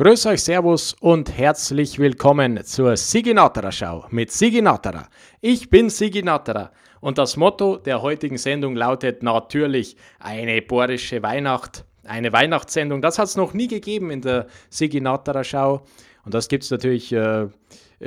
Grüß 0.00 0.24
euch, 0.24 0.42
Servus 0.42 0.96
und 1.00 1.36
herzlich 1.36 1.98
willkommen 1.98 2.64
zur 2.64 2.96
Sigi 2.96 3.34
Natterer 3.34 3.70
Schau 3.70 4.06
mit 4.08 4.32
Sigi 4.32 4.62
Natterer. 4.62 5.08
Ich 5.42 5.68
bin 5.68 5.90
Sigi 5.90 6.22
Natterer 6.22 6.72
und 7.02 7.18
das 7.18 7.36
Motto 7.36 7.76
der 7.76 8.00
heutigen 8.00 8.38
Sendung 8.38 8.76
lautet 8.76 9.22
natürlich 9.22 9.98
eine 10.18 10.62
bohrische 10.62 11.22
Weihnacht. 11.22 11.84
Eine 12.02 12.32
Weihnachtssendung, 12.32 13.02
das 13.02 13.18
hat 13.18 13.26
es 13.26 13.36
noch 13.36 13.52
nie 13.52 13.68
gegeben 13.68 14.10
in 14.10 14.22
der 14.22 14.46
Sigi 14.70 15.02
Natterer 15.02 15.44
Schau 15.44 15.82
und 16.24 16.32
das 16.32 16.48
gibt 16.48 16.64
es 16.64 16.70
natürlich 16.70 17.12
äh, 17.12 17.42
äh, 17.42 17.48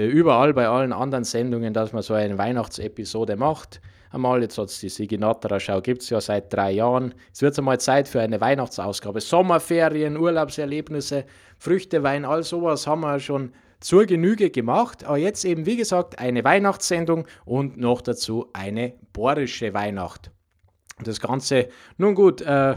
überall 0.07 0.55
bei 0.55 0.67
allen 0.67 0.93
anderen 0.93 1.25
Sendungen, 1.25 1.75
dass 1.75 1.93
man 1.93 2.01
so 2.01 2.15
eine 2.15 2.39
Weihnachtsepisode 2.39 3.35
macht 3.35 3.81
einmal. 4.13 4.41
Jetzt 4.41 4.57
hat 4.57 4.69
es 4.69 4.79
die 4.79 4.89
Siginatera-Schau, 4.89 5.81
gibt 5.81 6.01
es 6.01 6.09
ja 6.09 6.21
seit 6.21 6.53
drei 6.53 6.71
Jahren. 6.71 7.13
Es 7.33 7.41
wird 7.41 7.57
einmal 7.57 7.79
Zeit 7.79 8.07
für 8.07 8.21
eine 8.21 8.39
Weihnachtsausgabe. 8.39 9.21
Sommerferien, 9.21 10.17
Urlaubserlebnisse, 10.17 11.25
Früchte, 11.57 12.03
Wein, 12.03 12.25
all 12.25 12.43
sowas 12.43 12.87
haben 12.87 13.01
wir 13.01 13.19
schon 13.19 13.53
zur 13.79 14.05
Genüge 14.05 14.49
gemacht. 14.49 15.03
Aber 15.03 15.17
jetzt 15.17 15.43
eben, 15.45 15.65
wie 15.65 15.77
gesagt, 15.77 16.19
eine 16.19 16.43
Weihnachtssendung 16.43 17.25
und 17.45 17.77
noch 17.77 18.01
dazu 18.01 18.49
eine 18.53 18.93
bohrische 19.11 19.73
Weihnacht. 19.73 20.31
Das 21.03 21.19
Ganze, 21.19 21.69
nun 21.97 22.15
gut, 22.15 22.41
äh, 22.41 22.75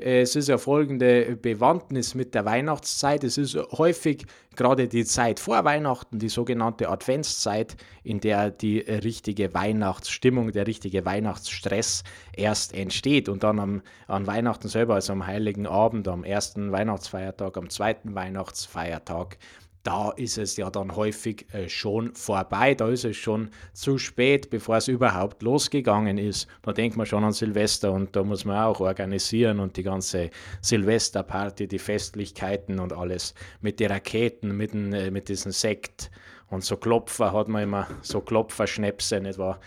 es 0.00 0.36
ist 0.36 0.48
ja 0.48 0.58
folgende 0.58 1.36
Bewandtnis 1.36 2.14
mit 2.14 2.34
der 2.34 2.44
Weihnachtszeit. 2.44 3.22
Es 3.24 3.38
ist 3.38 3.56
häufig 3.72 4.26
gerade 4.56 4.88
die 4.88 5.04
Zeit 5.04 5.40
vor 5.40 5.64
Weihnachten, 5.64 6.18
die 6.18 6.28
sogenannte 6.28 6.88
Adventszeit, 6.88 7.76
in 8.02 8.20
der 8.20 8.50
die 8.50 8.78
richtige 8.78 9.54
Weihnachtsstimmung, 9.54 10.52
der 10.52 10.66
richtige 10.66 11.04
Weihnachtsstress 11.04 12.02
erst 12.32 12.74
entsteht. 12.74 13.28
Und 13.28 13.42
dann 13.42 13.58
am, 13.58 13.82
an 14.06 14.26
Weihnachten 14.26 14.68
selber, 14.68 14.94
also 14.94 15.12
am 15.12 15.26
Heiligen 15.26 15.66
Abend, 15.66 16.08
am 16.08 16.24
ersten 16.24 16.72
Weihnachtsfeiertag, 16.72 17.56
am 17.56 17.68
zweiten 17.68 18.14
Weihnachtsfeiertag, 18.14 19.38
da 19.82 20.10
ist 20.10 20.38
es 20.38 20.56
ja 20.56 20.70
dann 20.70 20.94
häufig 20.94 21.46
äh, 21.52 21.68
schon 21.68 22.14
vorbei, 22.14 22.74
da 22.74 22.88
ist 22.88 23.04
es 23.04 23.16
schon 23.16 23.50
zu 23.72 23.98
spät, 23.98 24.50
bevor 24.50 24.76
es 24.76 24.88
überhaupt 24.88 25.42
losgegangen 25.42 26.18
ist. 26.18 26.48
Da 26.62 26.72
denkt 26.72 26.96
man 26.96 27.06
schon 27.06 27.24
an 27.24 27.32
Silvester 27.32 27.92
und 27.92 28.14
da 28.14 28.22
muss 28.22 28.44
man 28.44 28.62
auch 28.62 28.80
organisieren 28.80 29.58
und 29.58 29.76
die 29.76 29.82
ganze 29.82 30.30
Silvesterparty, 30.60 31.66
die 31.66 31.78
Festlichkeiten 31.78 32.78
und 32.78 32.92
alles 32.92 33.34
mit 33.60 33.80
den 33.80 33.90
Raketen, 33.90 34.56
mit, 34.56 34.72
den, 34.72 34.92
äh, 34.92 35.10
mit 35.10 35.28
diesem 35.28 35.52
Sekt 35.52 36.10
und 36.50 36.64
so 36.64 36.76
Klopfer 36.76 37.32
hat 37.32 37.48
man 37.48 37.62
immer, 37.62 37.86
so 38.02 38.20
Klopferschnäpse, 38.20 39.20
nicht 39.20 39.38
wahr? 39.38 39.60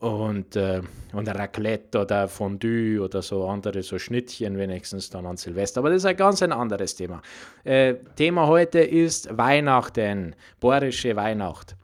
Und, 0.00 0.56
äh, 0.56 0.80
und 1.12 1.28
Raclette 1.28 2.00
oder 2.00 2.28
Fondue 2.28 3.00
oder 3.00 3.22
so 3.22 3.46
andere 3.46 3.82
so 3.82 3.98
Schnittchen 3.98 4.58
wenigstens 4.58 5.10
dann 5.10 5.26
an 5.26 5.36
Silvester. 5.36 5.80
Aber 5.80 5.90
das 5.90 5.98
ist 5.98 6.06
ein 6.06 6.16
ganz 6.16 6.42
ein 6.42 6.52
anderes 6.52 6.94
Thema. 6.94 7.22
Äh, 7.64 7.94
Thema 8.16 8.46
heute 8.46 8.80
ist 8.80 9.36
Weihnachten, 9.36 10.34
bohrische 10.60 11.16
Weihnacht. 11.16 11.76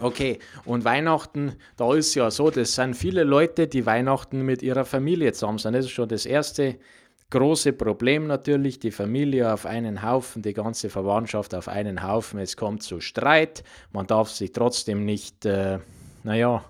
Okay, 0.00 0.38
und 0.64 0.84
Weihnachten, 0.84 1.54
da 1.76 1.94
ist 1.94 2.14
ja 2.14 2.30
so, 2.30 2.50
das 2.50 2.74
sind 2.74 2.94
viele 2.94 3.24
Leute, 3.24 3.66
die 3.66 3.86
Weihnachten 3.86 4.42
mit 4.42 4.62
ihrer 4.62 4.84
Familie 4.84 5.32
zusammen 5.32 5.58
sind. 5.58 5.72
Das 5.72 5.86
ist 5.86 5.90
schon 5.90 6.08
das 6.08 6.26
erste 6.26 6.78
große 7.30 7.72
Problem 7.72 8.26
natürlich, 8.26 8.78
die 8.78 8.90
Familie 8.90 9.52
auf 9.52 9.66
einen 9.66 10.02
Haufen, 10.02 10.42
die 10.42 10.54
ganze 10.54 10.88
Verwandtschaft 10.88 11.54
auf 11.54 11.68
einen 11.68 12.02
Haufen. 12.02 12.38
Es 12.38 12.56
kommt 12.56 12.82
zu 12.82 13.00
Streit, 13.00 13.64
man 13.92 14.06
darf 14.06 14.30
sich 14.30 14.52
trotzdem 14.52 15.04
nicht, 15.04 15.44
äh, 15.44 15.78
naja, 16.22 16.64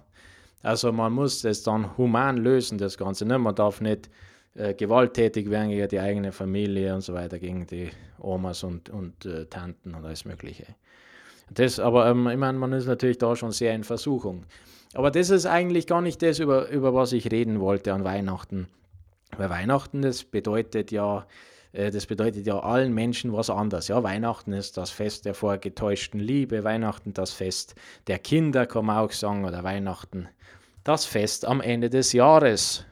also 0.63 0.93
man 0.93 1.13
muss 1.13 1.43
das 1.43 1.63
dann 1.63 1.97
human 1.97 2.37
lösen, 2.37 2.79
das 2.79 2.99
Ganze. 2.99 3.25
Ne? 3.25 3.39
Man 3.39 3.55
darf 3.55 3.81
nicht 3.81 4.11
äh, 4.55 4.75
gewalttätig 4.75 5.51
werden 5.51 5.71
gegen 5.71 5.89
die 5.89 6.01
eigene 6.01 6.33
Familie 6.33 6.95
und 6.95 7.03
so 7.03 7.15
weiter, 7.15 7.39
gegen 7.39 7.67
die 7.67 7.91
Omas 8.19 8.65
und, 8.65 8.91
und 8.91 9.25
äh, 9.25 9.47
Tanten 9.47 9.95
und 9.95 10.05
alles 10.05 10.25
Mögliche. 10.25 10.67
Das, 11.51 11.79
aber 11.79 12.09
ähm, 12.09 12.29
ich 12.29 12.37
meine, 12.37 12.59
man 12.59 12.73
ist 12.73 12.87
natürlich 12.87 13.19
da 13.19 13.37
schon 13.37 13.53
sehr 13.53 13.75
in 13.75 13.85
Versuchung. 13.85 14.45
Aber 14.95 15.11
das 15.11 15.31
ist 15.31 15.47
eigentlich 15.47 15.87
gar 15.87 16.01
nicht 16.01 16.23
das, 16.23 16.39
über, 16.39 16.69
über 16.71 16.95
was 16.95 17.13
ich 17.13 17.31
reden 17.31 17.61
wollte 17.61 17.93
an 17.93 18.05
Weihnachten. 18.05 18.69
Weil 19.37 19.51
Weihnachten, 19.51 20.03
das 20.03 20.25
bedeutet 20.25 20.91
ja, 20.91 21.27
äh, 21.73 21.91
das 21.91 22.07
bedeutet 22.07 22.47
ja 22.47 22.59
allen 22.59 22.93
Menschen 22.93 23.33
was 23.33 23.51
anderes. 23.51 23.89
Ja, 23.89 24.03
Weihnachten 24.03 24.53
ist 24.53 24.77
das 24.77 24.91
Fest 24.91 25.25
der 25.25 25.35
vorgetäuschten 25.35 26.21
Liebe, 26.21 26.65
Weihnachten 26.65 27.13
das 27.13 27.33
Fest 27.33 27.75
der 28.07 28.19
Kinder, 28.19 28.67
kann 28.67 28.87
man 28.87 28.99
auch 28.99 29.13
sagen, 29.13 29.45
oder 29.45 29.63
Weihnachten 29.63 30.29
das 30.89 31.05
Fest 31.05 31.47
am 31.47 31.61
Ende 31.61 31.91
des 31.91 32.15
Jahres. 32.15 32.87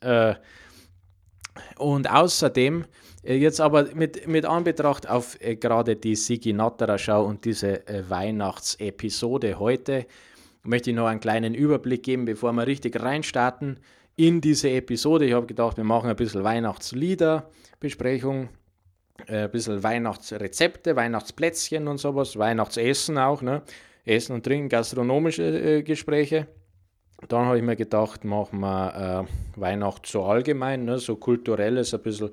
Äh, 0.00 0.34
und 1.78 2.10
außerdem, 2.10 2.84
äh, 3.24 3.36
jetzt 3.36 3.60
aber 3.60 3.86
mit, 3.94 4.26
mit 4.28 4.44
Anbetracht 4.44 5.08
auf 5.08 5.38
äh, 5.40 5.56
gerade 5.56 5.96
die 5.96 6.14
Sigi 6.14 6.52
Natterer 6.52 6.98
Schau 6.98 7.24
und 7.24 7.46
diese 7.46 7.88
äh, 7.88 8.02
Weihnachtsepisode 8.08 9.58
heute, 9.58 10.06
möchte 10.62 10.90
ich 10.90 10.96
noch 10.96 11.06
einen 11.06 11.20
kleinen 11.20 11.54
Überblick 11.54 12.02
geben, 12.02 12.26
bevor 12.26 12.52
wir 12.52 12.66
richtig 12.66 13.00
reinstarten 13.00 13.80
in 14.14 14.42
diese 14.42 14.68
Episode. 14.70 15.24
Ich 15.24 15.32
habe 15.32 15.46
gedacht, 15.46 15.78
wir 15.78 15.84
machen 15.84 16.10
ein 16.10 16.16
bisschen 16.16 16.44
Weihnachtslieder-Besprechung, 16.44 18.50
äh, 19.26 19.44
ein 19.44 19.50
bisschen 19.50 19.82
Weihnachtsrezepte, 19.82 20.96
Weihnachtsplätzchen 20.96 21.88
und 21.88 21.96
sowas, 21.96 22.36
Weihnachtsessen 22.36 23.16
auch, 23.16 23.40
ne? 23.40 23.62
Essen 24.04 24.34
und 24.34 24.44
Trinken, 24.44 24.68
gastronomische 24.68 25.78
äh, 25.78 25.82
Gespräche. 25.82 26.46
Dann 27.28 27.46
habe 27.46 27.56
ich 27.58 27.62
mir 27.62 27.76
gedacht, 27.76 28.24
machen 28.24 28.60
wir 28.60 29.26
äh, 29.56 29.60
Weihnachten 29.60 30.06
so 30.06 30.24
allgemein, 30.24 30.84
ne, 30.84 30.98
so 30.98 31.16
kulturelles, 31.16 31.94
ein 31.94 32.02
bisschen. 32.02 32.30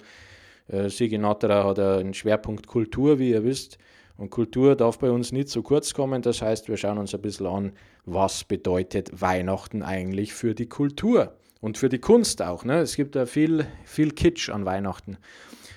Äh, 0.68 0.90
Sigi 0.90 1.18
Natterer 1.18 1.66
hat 1.66 1.80
einen 1.80 2.14
Schwerpunkt 2.14 2.68
Kultur, 2.68 3.20
wie 3.20 3.32
ihr 3.32 3.44
wisst. 3.44 3.78
Und 4.18 4.30
Kultur 4.32 4.76
darf 4.76 5.00
bei 5.00 5.10
uns 5.10 5.32
nicht 5.32 5.50
zu 5.50 5.64
kurz 5.64 5.94
kommen. 5.94 6.22
Das 6.22 6.42
heißt, 6.42 6.68
wir 6.68 6.78
schauen 6.78 6.98
uns 6.98 7.16
ein 7.16 7.22
bisschen 7.22 7.48
an, 7.48 7.72
was 8.06 8.44
bedeutet 8.44 9.22
Weihnachten 9.22 9.82
eigentlich 9.82 10.34
für 10.34 10.54
die 10.54 10.68
Kultur 10.68 11.34
und 11.62 11.78
für 11.78 11.90
die 11.90 12.00
Kunst 12.00 12.42
auch. 12.42 12.66
Ne? 12.66 12.80
Es 12.80 12.96
gibt 12.96 13.16
da 13.16 13.26
viel, 13.26 13.66
viel 13.86 14.12
Kitsch 14.12 14.50
an 14.50 14.66
Weihnachten. 14.66 15.18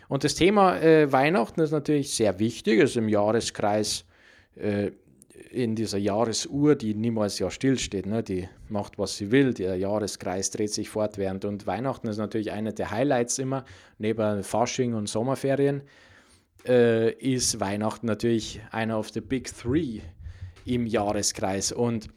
Und 0.08 0.24
das 0.24 0.34
Thema 0.34 0.80
äh, 0.80 1.10
Weihnachten 1.12 1.60
ist 1.60 1.70
natürlich 1.70 2.14
sehr 2.14 2.38
wichtig. 2.38 2.80
Es 2.80 2.90
ist 2.90 2.96
im 2.96 3.08
Jahreskreis 3.08 4.04
äh, 4.56 4.90
in 5.52 5.74
dieser 5.74 5.98
Jahresuhr, 5.98 6.74
die 6.74 6.94
niemals 6.94 7.38
ja 7.38 7.50
stillsteht, 7.50 8.06
ne? 8.06 8.22
die 8.22 8.48
macht, 8.68 8.98
was 8.98 9.16
sie 9.16 9.30
will, 9.30 9.52
der 9.52 9.76
Jahreskreis 9.76 10.50
dreht 10.50 10.72
sich 10.72 10.88
fortwährend 10.88 11.44
und 11.44 11.66
Weihnachten 11.66 12.08
ist 12.08 12.18
natürlich 12.18 12.52
einer 12.52 12.72
der 12.72 12.90
Highlights 12.90 13.38
immer, 13.38 13.64
neben 13.98 14.42
Fasching 14.42 14.94
und 14.94 15.08
Sommerferien, 15.08 15.82
äh, 16.66 17.12
ist 17.12 17.60
Weihnachten 17.60 18.06
natürlich 18.06 18.60
einer 18.70 18.98
of 18.98 19.10
the 19.10 19.20
Big 19.20 19.54
Three 19.54 20.00
im 20.64 20.86
Jahreskreis 20.86 21.72
und 21.72 22.08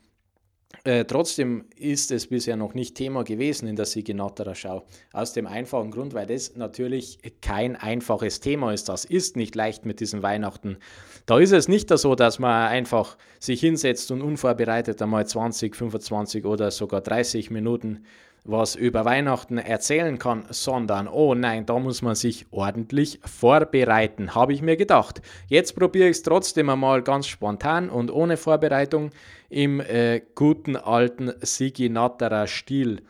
äh, 0.83 1.05
trotzdem 1.05 1.65
ist 1.75 2.11
es 2.11 2.27
bisher 2.27 2.55
noch 2.57 2.73
nicht 2.73 2.95
Thema 2.95 3.23
gewesen 3.23 3.67
in 3.67 3.75
der 3.75 3.85
Sigenatterer 3.85 4.55
Schau. 4.55 4.85
Aus 5.13 5.33
dem 5.33 5.47
einfachen 5.47 5.91
Grund, 5.91 6.13
weil 6.13 6.27
das 6.27 6.55
natürlich 6.55 7.19
kein 7.41 7.75
einfaches 7.75 8.39
Thema 8.39 8.73
ist. 8.73 8.89
Das 8.89 9.05
ist 9.05 9.37
nicht 9.37 9.55
leicht 9.55 9.85
mit 9.85 9.99
diesem 9.99 10.23
Weihnachten. 10.23 10.77
Da 11.25 11.39
ist 11.39 11.51
es 11.51 11.67
nicht 11.67 11.89
so, 11.89 12.15
dass 12.15 12.39
man 12.39 12.67
einfach 12.67 13.17
sich 13.39 13.59
hinsetzt 13.59 14.11
und 14.11 14.21
unvorbereitet 14.21 15.01
einmal 15.01 15.25
20, 15.25 15.75
25 15.75 16.45
oder 16.45 16.71
sogar 16.71 17.01
30 17.01 17.51
Minuten 17.51 18.05
was 18.45 18.75
über 18.75 19.05
Weihnachten 19.05 19.57
erzählen 19.57 20.19
kann, 20.19 20.45
sondern, 20.51 21.07
oh 21.07 21.33
nein, 21.33 21.65
da 21.65 21.79
muss 21.79 22.03
man 22.03 22.13
sich 22.13 22.45
ordentlich 22.51 23.19
vorbereiten, 23.25 24.35
habe 24.35 24.53
ich 24.53 24.61
mir 24.61 24.77
gedacht. 24.77 25.21
Jetzt 25.47 25.75
probiere 25.75 26.09
ich 26.09 26.17
es 26.17 26.23
trotzdem 26.23 26.69
einmal 26.69 27.01
ganz 27.01 27.25
spontan 27.27 27.89
und 27.89 28.11
ohne 28.11 28.37
Vorbereitung 28.37 29.09
im 29.49 29.79
äh, 29.81 30.21
guten 30.35 30.75
alten 30.75 31.33
Sigi 31.41 31.89
Natterer 31.89 32.45
Stil. 32.45 33.01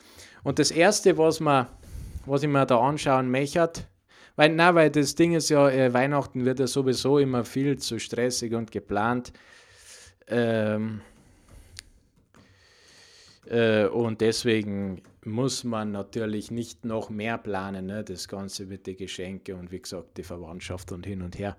Und 0.44 0.57
das 0.57 0.72
erste, 0.72 1.18
was, 1.18 1.41
man, 1.41 1.68
was 2.25 2.44
ich 2.44 2.50
mir 2.50 2.66
da 2.66 2.79
anschauen 2.79 3.29
möchte, 3.29 3.69
weil, 4.38 4.50
na, 4.50 4.74
weil 4.74 4.90
das 4.90 5.16
Ding 5.16 5.34
ist 5.34 5.50
ja, 5.50 5.69
äh, 5.69 5.94
Weihnachten 5.94 6.45
wird 6.45 6.59
ja 6.59 6.68
sowieso 6.68 7.19
immer 7.19 7.44
viel 7.44 7.78
zu 7.78 8.00
stressig 8.00 8.54
und 8.54 8.71
geplant. 8.71 9.33
Ähm, 10.27 11.01
äh, 11.01 11.14
und 13.47 14.21
deswegen 14.21 15.01
muss 15.24 15.63
man 15.63 15.92
natürlich 15.92 16.51
nicht 16.51 16.86
noch 16.86 17.09
mehr 17.09 17.38
planen, 17.38 17.88
ne? 17.88 18.03
das 18.03 18.27
Ganze 18.27 18.65
mit 18.65 18.88
den 18.88 18.97
Geschenke 18.97 19.56
und 19.56 19.71
wie 19.71 19.81
gesagt 19.81 20.18
die 20.18 20.24
Verwandtschaft 20.24 20.92
und 20.92 21.06
hin 21.06 21.21
und 21.21 21.38
her. 21.38 21.57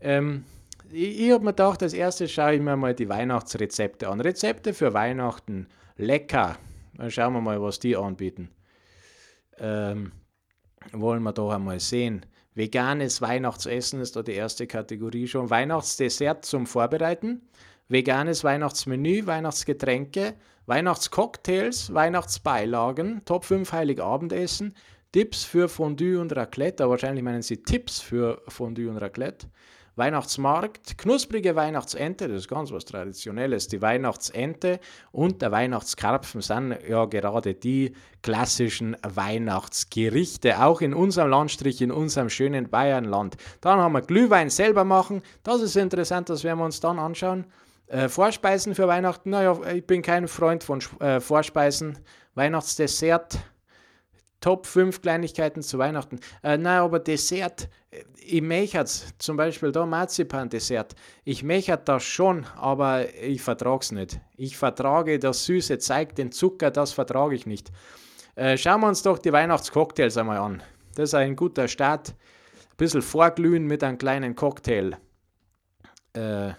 Ähm, 0.00 0.44
ich, 0.90 1.20
ich 1.20 1.32
habe 1.32 1.44
mir 1.44 1.52
gedacht, 1.52 1.82
als 1.82 1.92
erstes 1.92 2.32
schaue 2.32 2.54
ich 2.54 2.60
mir 2.60 2.76
mal 2.76 2.94
die 2.94 3.08
Weihnachtsrezepte 3.08 4.08
an. 4.08 4.20
Rezepte 4.20 4.74
für 4.74 4.92
Weihnachten, 4.94 5.68
lecker. 5.96 6.58
Dann 6.94 7.10
schauen 7.10 7.32
wir 7.34 7.40
mal, 7.40 7.62
was 7.62 7.78
die 7.78 7.96
anbieten. 7.96 8.50
Ähm, 9.58 10.12
wollen 10.92 11.22
wir 11.22 11.32
doch 11.32 11.52
einmal 11.52 11.80
sehen. 11.80 12.26
Veganes 12.54 13.22
Weihnachtsessen 13.22 14.00
ist 14.00 14.16
da 14.16 14.22
die 14.22 14.32
erste 14.32 14.66
Kategorie 14.66 15.26
schon. 15.26 15.48
Weihnachtsdessert 15.48 16.44
zum 16.44 16.66
Vorbereiten, 16.66 17.42
veganes 17.88 18.44
Weihnachtsmenü, 18.44 19.26
Weihnachtsgetränke, 19.26 20.34
Weihnachtscocktails, 20.66 21.92
Weihnachtsbeilagen, 21.92 23.22
Top 23.24 23.44
5 23.44 23.72
Heiligabendessen, 23.72 24.74
Tipps 25.10 25.44
für 25.44 25.68
Fondue 25.68 26.20
und 26.20 26.34
Raclette, 26.34 26.88
wahrscheinlich 26.88 27.24
meinen 27.24 27.42
Sie 27.42 27.62
Tipps 27.62 28.00
für 28.00 28.40
Fondue 28.48 28.88
und 28.88 28.96
Raclette. 28.98 29.48
Weihnachtsmarkt, 29.94 30.96
knusprige 30.96 31.54
Weihnachtsente, 31.54 32.26
das 32.26 32.42
ist 32.42 32.48
ganz 32.48 32.72
was 32.72 32.86
Traditionelles. 32.86 33.68
Die 33.68 33.82
Weihnachtsente 33.82 34.80
und 35.10 35.42
der 35.42 35.52
Weihnachtskarpfen 35.52 36.40
sind 36.40 36.78
ja 36.88 37.04
gerade 37.04 37.52
die 37.52 37.92
klassischen 38.22 38.96
Weihnachtsgerichte, 39.02 40.62
auch 40.62 40.80
in 40.80 40.94
unserem 40.94 41.28
Landstrich, 41.28 41.82
in 41.82 41.90
unserem 41.90 42.30
schönen 42.30 42.70
Bayernland. 42.70 43.36
Dann 43.60 43.80
haben 43.80 43.92
wir 43.92 44.00
Glühwein 44.00 44.48
selber 44.48 44.84
machen, 44.84 45.20
das 45.42 45.60
ist 45.60 45.76
interessant, 45.76 46.30
das 46.30 46.42
werden 46.42 46.60
wir 46.60 46.64
uns 46.64 46.80
dann 46.80 46.98
anschauen. 46.98 47.44
Äh, 47.92 48.08
Vorspeisen 48.08 48.74
für 48.74 48.88
Weihnachten, 48.88 49.28
naja, 49.28 49.54
ich 49.74 49.86
bin 49.86 50.00
kein 50.00 50.26
Freund 50.26 50.64
von 50.64 50.80
äh, 51.00 51.20
Vorspeisen. 51.20 51.98
Weihnachtsdessert, 52.34 53.38
Top 54.40 54.66
5 54.66 55.02
Kleinigkeiten 55.02 55.60
zu 55.60 55.76
Weihnachten. 55.76 56.18
Äh, 56.42 56.56
nein, 56.56 56.78
aber 56.78 57.00
Dessert, 57.00 57.68
äh, 57.90 58.02
ich 58.24 58.40
mechert 58.40 58.88
zum 59.18 59.36
Beispiel 59.36 59.72
da 59.72 59.84
Marzipan-Dessert. 59.84 60.94
Ich 61.24 61.42
mechert 61.42 61.86
das 61.86 62.02
schon, 62.02 62.46
aber 62.56 63.12
ich 63.22 63.42
vertrage 63.42 63.82
es 63.82 63.92
nicht. 63.92 64.20
Ich 64.38 64.56
vertrage 64.56 65.18
das 65.18 65.44
Süße, 65.44 65.78
zeigt 65.78 66.16
den 66.16 66.32
Zucker, 66.32 66.70
das 66.70 66.92
vertrage 66.92 67.34
ich 67.34 67.44
nicht. 67.44 67.72
Äh, 68.36 68.56
schauen 68.56 68.80
wir 68.80 68.88
uns 68.88 69.02
doch 69.02 69.18
die 69.18 69.34
Weihnachtscocktails 69.34 70.16
einmal 70.16 70.38
an. 70.38 70.62
Das 70.94 71.10
ist 71.10 71.14
ein 71.14 71.36
guter 71.36 71.68
Start. 71.68 72.08
Ein 72.08 72.76
bisschen 72.78 73.02
vorglühen 73.02 73.66
mit 73.66 73.84
einem 73.84 73.98
kleinen 73.98 74.34
Cocktail. 74.34 74.96
Äh, 76.14 76.52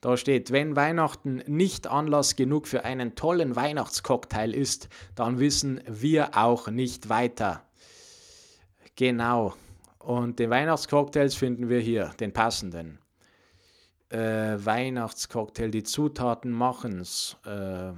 da 0.00 0.16
steht, 0.16 0.50
wenn 0.50 0.76
Weihnachten 0.76 1.42
nicht 1.46 1.86
Anlass 1.86 2.34
genug 2.36 2.66
für 2.66 2.84
einen 2.84 3.14
tollen 3.14 3.54
Weihnachtscocktail 3.54 4.54
ist, 4.54 4.88
dann 5.14 5.38
wissen 5.38 5.82
wir 5.86 6.36
auch 6.38 6.68
nicht 6.68 7.10
weiter. 7.10 7.62
Genau. 8.96 9.54
Und 9.98 10.38
den 10.38 10.48
Weihnachtscocktails 10.48 11.34
finden 11.34 11.68
wir 11.68 11.80
hier, 11.80 12.12
den 12.18 12.32
passenden. 12.32 12.98
Äh, 14.08 14.56
Weihnachtscocktail, 14.64 15.70
die 15.70 15.82
Zutaten 15.82 16.50
machen 16.50 17.00
es. 17.00 17.36
Äh, 17.44 17.92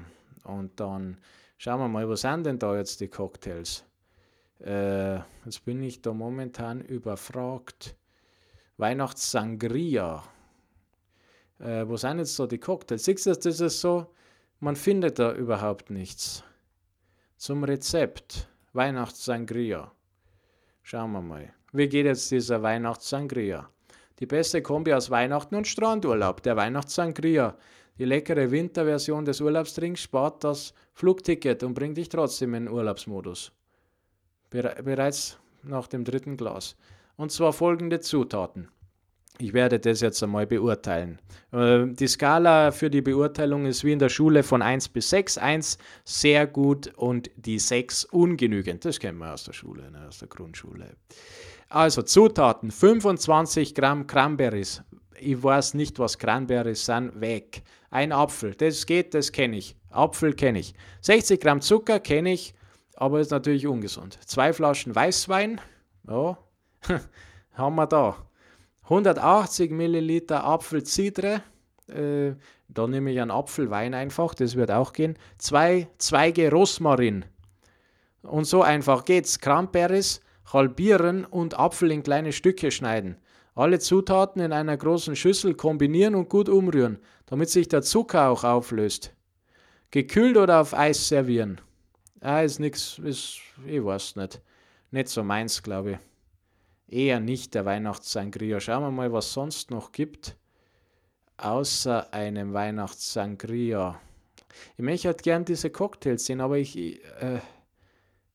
und 0.45 0.81
dann 0.81 1.19
schauen 1.57 1.81
wir 1.81 1.89
mal, 1.89 2.09
was 2.09 2.23
sind 2.23 2.45
denn 2.45 2.59
da 2.59 2.77
jetzt 2.77 3.01
die 3.01 3.09
Cocktails? 3.09 3.85
Äh, 4.59 5.19
jetzt 5.45 5.65
bin 5.65 5.83
ich 5.85 6.03
da 6.03 6.13
momentan 6.13 6.81
überfragt. 6.81 7.95
Weihnachtssangria 8.77 10.25
äh, 11.63 11.89
wo 11.89 11.97
sind 11.97 12.19
jetzt 12.19 12.35
so 12.35 12.47
die 12.47 12.59
Cocktails? 12.59 13.05
Siehst 13.05 13.27
du, 13.27 13.33
das 13.33 13.61
ist 13.61 13.81
so, 13.81 14.07
man 14.61 14.77
findet 14.77 15.19
da 15.19 15.33
überhaupt 15.33 15.91
nichts. 15.91 16.43
Zum 17.37 17.65
Rezept, 17.65 18.49
Weihnachtssangria. 18.73 19.93
Schauen 20.83 21.13
wir 21.13 21.23
mal. 21.23 21.53
Wie 21.73 21.89
geht 21.89 22.07
jetzt 22.07 22.31
dieser 22.31 22.63
Weihnachtssangria? 22.63 23.69
Die 24.19 24.27
beste 24.27 24.63
Kombi 24.63 24.93
aus 24.93 25.11
Weihnachten 25.11 25.55
und 25.55 25.67
Strandurlaub, 25.67 26.43
der 26.43 26.57
Weihnachtssangria. 26.57 27.57
Die 27.99 28.05
leckere 28.05 28.51
Winterversion 28.51 29.25
des 29.25 29.41
Urlaubstrinks 29.41 30.03
spart 30.03 30.45
das 30.45 30.75
Flugticket 30.93 31.63
und 31.63 31.75
bringt 31.75 31.97
dich 31.97 32.09
trotzdem 32.09 32.55
in 32.55 32.67
den 32.67 32.75
Urlaubsmodus. 32.75 33.53
Bereits 34.51 35.39
nach 35.63 35.87
dem 35.87 36.05
dritten 36.05 36.37
Glas. 36.37 36.77
Und 37.17 37.33
zwar 37.33 37.53
folgende 37.53 38.01
Zutaten. 38.01 38.69
Ich 39.39 39.53
werde 39.53 39.81
das 39.81 40.01
jetzt 40.01 40.23
einmal 40.23 40.47
beurteilen. 40.47 41.19
Äh, 41.53 41.87
die 41.87 42.07
Skala 42.07 42.71
für 42.71 42.91
die 42.91 43.01
Beurteilung 43.01 43.67
ist 43.67 43.83
wie 43.83 43.93
in 43.93 43.99
der 43.99 44.09
Schule 44.09 44.43
von 44.43 44.63
1 44.63 44.91
bis 44.91 45.11
6. 45.11 45.39
1 45.39 45.79
sehr 46.05 46.47
gut 46.47 46.93
und 46.97 47.31
die 47.37 47.59
6 47.59 48.05
ungenügend. 48.05 48.85
Das 48.85 49.01
kennen 49.01 49.19
wir 49.19 49.33
aus 49.33 49.45
der 49.45 49.53
Schule, 49.53 49.91
ne, 49.91 50.07
aus 50.07 50.19
der 50.19 50.29
Grundschule. 50.29 50.97
Also 51.69 52.03
Zutaten: 52.03 52.71
25 52.71 53.75
Gramm 53.75 54.07
Cranberries. 54.07 54.83
Ich 55.19 55.43
weiß 55.43 55.75
nicht, 55.75 55.99
was 55.99 56.19
Cranberries 56.19 56.85
sind. 56.85 57.21
Weg. 57.21 57.63
Ein 57.91 58.13
Apfel. 58.13 58.55
Das 58.55 58.87
geht, 58.87 59.15
das 59.15 59.33
kenne 59.33 59.57
ich. 59.57 59.77
Apfel 59.91 60.35
kenne 60.35 60.59
ich. 60.59 60.75
60 61.01 61.41
Gramm 61.41 61.61
Zucker 61.61 62.01
kenne 62.01 62.33
ich, 62.33 62.55
aber 62.95 63.21
ist 63.21 63.31
natürlich 63.31 63.67
ungesund. 63.67 64.19
Zwei 64.27 64.53
Flaschen 64.53 64.95
Weißwein. 64.95 65.61
Ja, 66.09 66.39
haben 67.53 67.77
wir 67.77 67.87
da. 67.87 68.17
180 68.85 69.71
Milliliter 69.71 70.45
Apfelzidre, 70.45 71.43
äh, 71.89 72.33
da 72.69 72.87
nehme 72.87 73.13
ich 73.13 73.21
einen 73.21 73.31
Apfelwein 73.31 73.95
einfach, 73.95 74.35
das 74.35 74.57
wird 74.57 74.71
auch 74.71 74.93
gehen. 74.93 75.17
Zwei 75.39 75.89
Zweige 75.99 76.51
Rosmarin. 76.51 77.25
Und 78.23 78.45
so 78.45 78.63
einfach 78.63 79.05
geht's. 79.05 79.39
Cranberries 79.41 80.21
halbieren 80.53 81.25
und 81.25 81.59
Apfel 81.59 81.91
in 81.91 82.03
kleine 82.03 82.33
Stücke 82.33 82.71
schneiden. 82.71 83.17
Alle 83.55 83.79
Zutaten 83.79 84.41
in 84.41 84.53
einer 84.53 84.77
großen 84.77 85.15
Schüssel 85.17 85.55
kombinieren 85.55 86.15
und 86.15 86.29
gut 86.29 86.49
umrühren, 86.49 86.99
damit 87.27 87.51
sich 87.51 87.69
der 87.69 87.83
Zucker 87.83 88.29
auch 88.29 88.45
auflöst. 88.45 89.15
Gekühlt 89.91 90.37
oder 90.37 90.61
auf 90.61 90.73
Eis 90.73 91.09
servieren. 91.09 91.61
Ah, 92.21 92.41
ist 92.41 92.61
nix, 92.61 92.99
ist, 92.99 93.41
ich 93.67 93.85
weiß 93.85 94.17
nicht. 94.17 94.41
Nicht 94.91 95.09
so 95.09 95.23
meins, 95.23 95.63
glaube 95.63 95.93
ich 95.93 96.12
eher 96.93 97.21
nicht 97.21 97.55
der 97.55 97.65
Weihnachtssangria. 97.65 98.61
Schauen 98.61 98.83
wir 98.83 98.91
mal, 98.91 99.13
was 99.13 99.33
sonst 99.33 99.71
noch 99.71 99.93
gibt, 99.93 100.37
außer 101.39 102.13
einem 102.13 102.53
Weihnachtssangria. 102.53 104.01
Ich 104.77 104.85
möchte 104.85 105.09
halt 105.09 105.23
gern 105.23 105.45
diese 105.45 105.71
Cocktails 105.71 106.27
sehen, 106.27 106.41
aber 106.41 106.59
ich, 106.59 106.77
äh, 106.77 107.41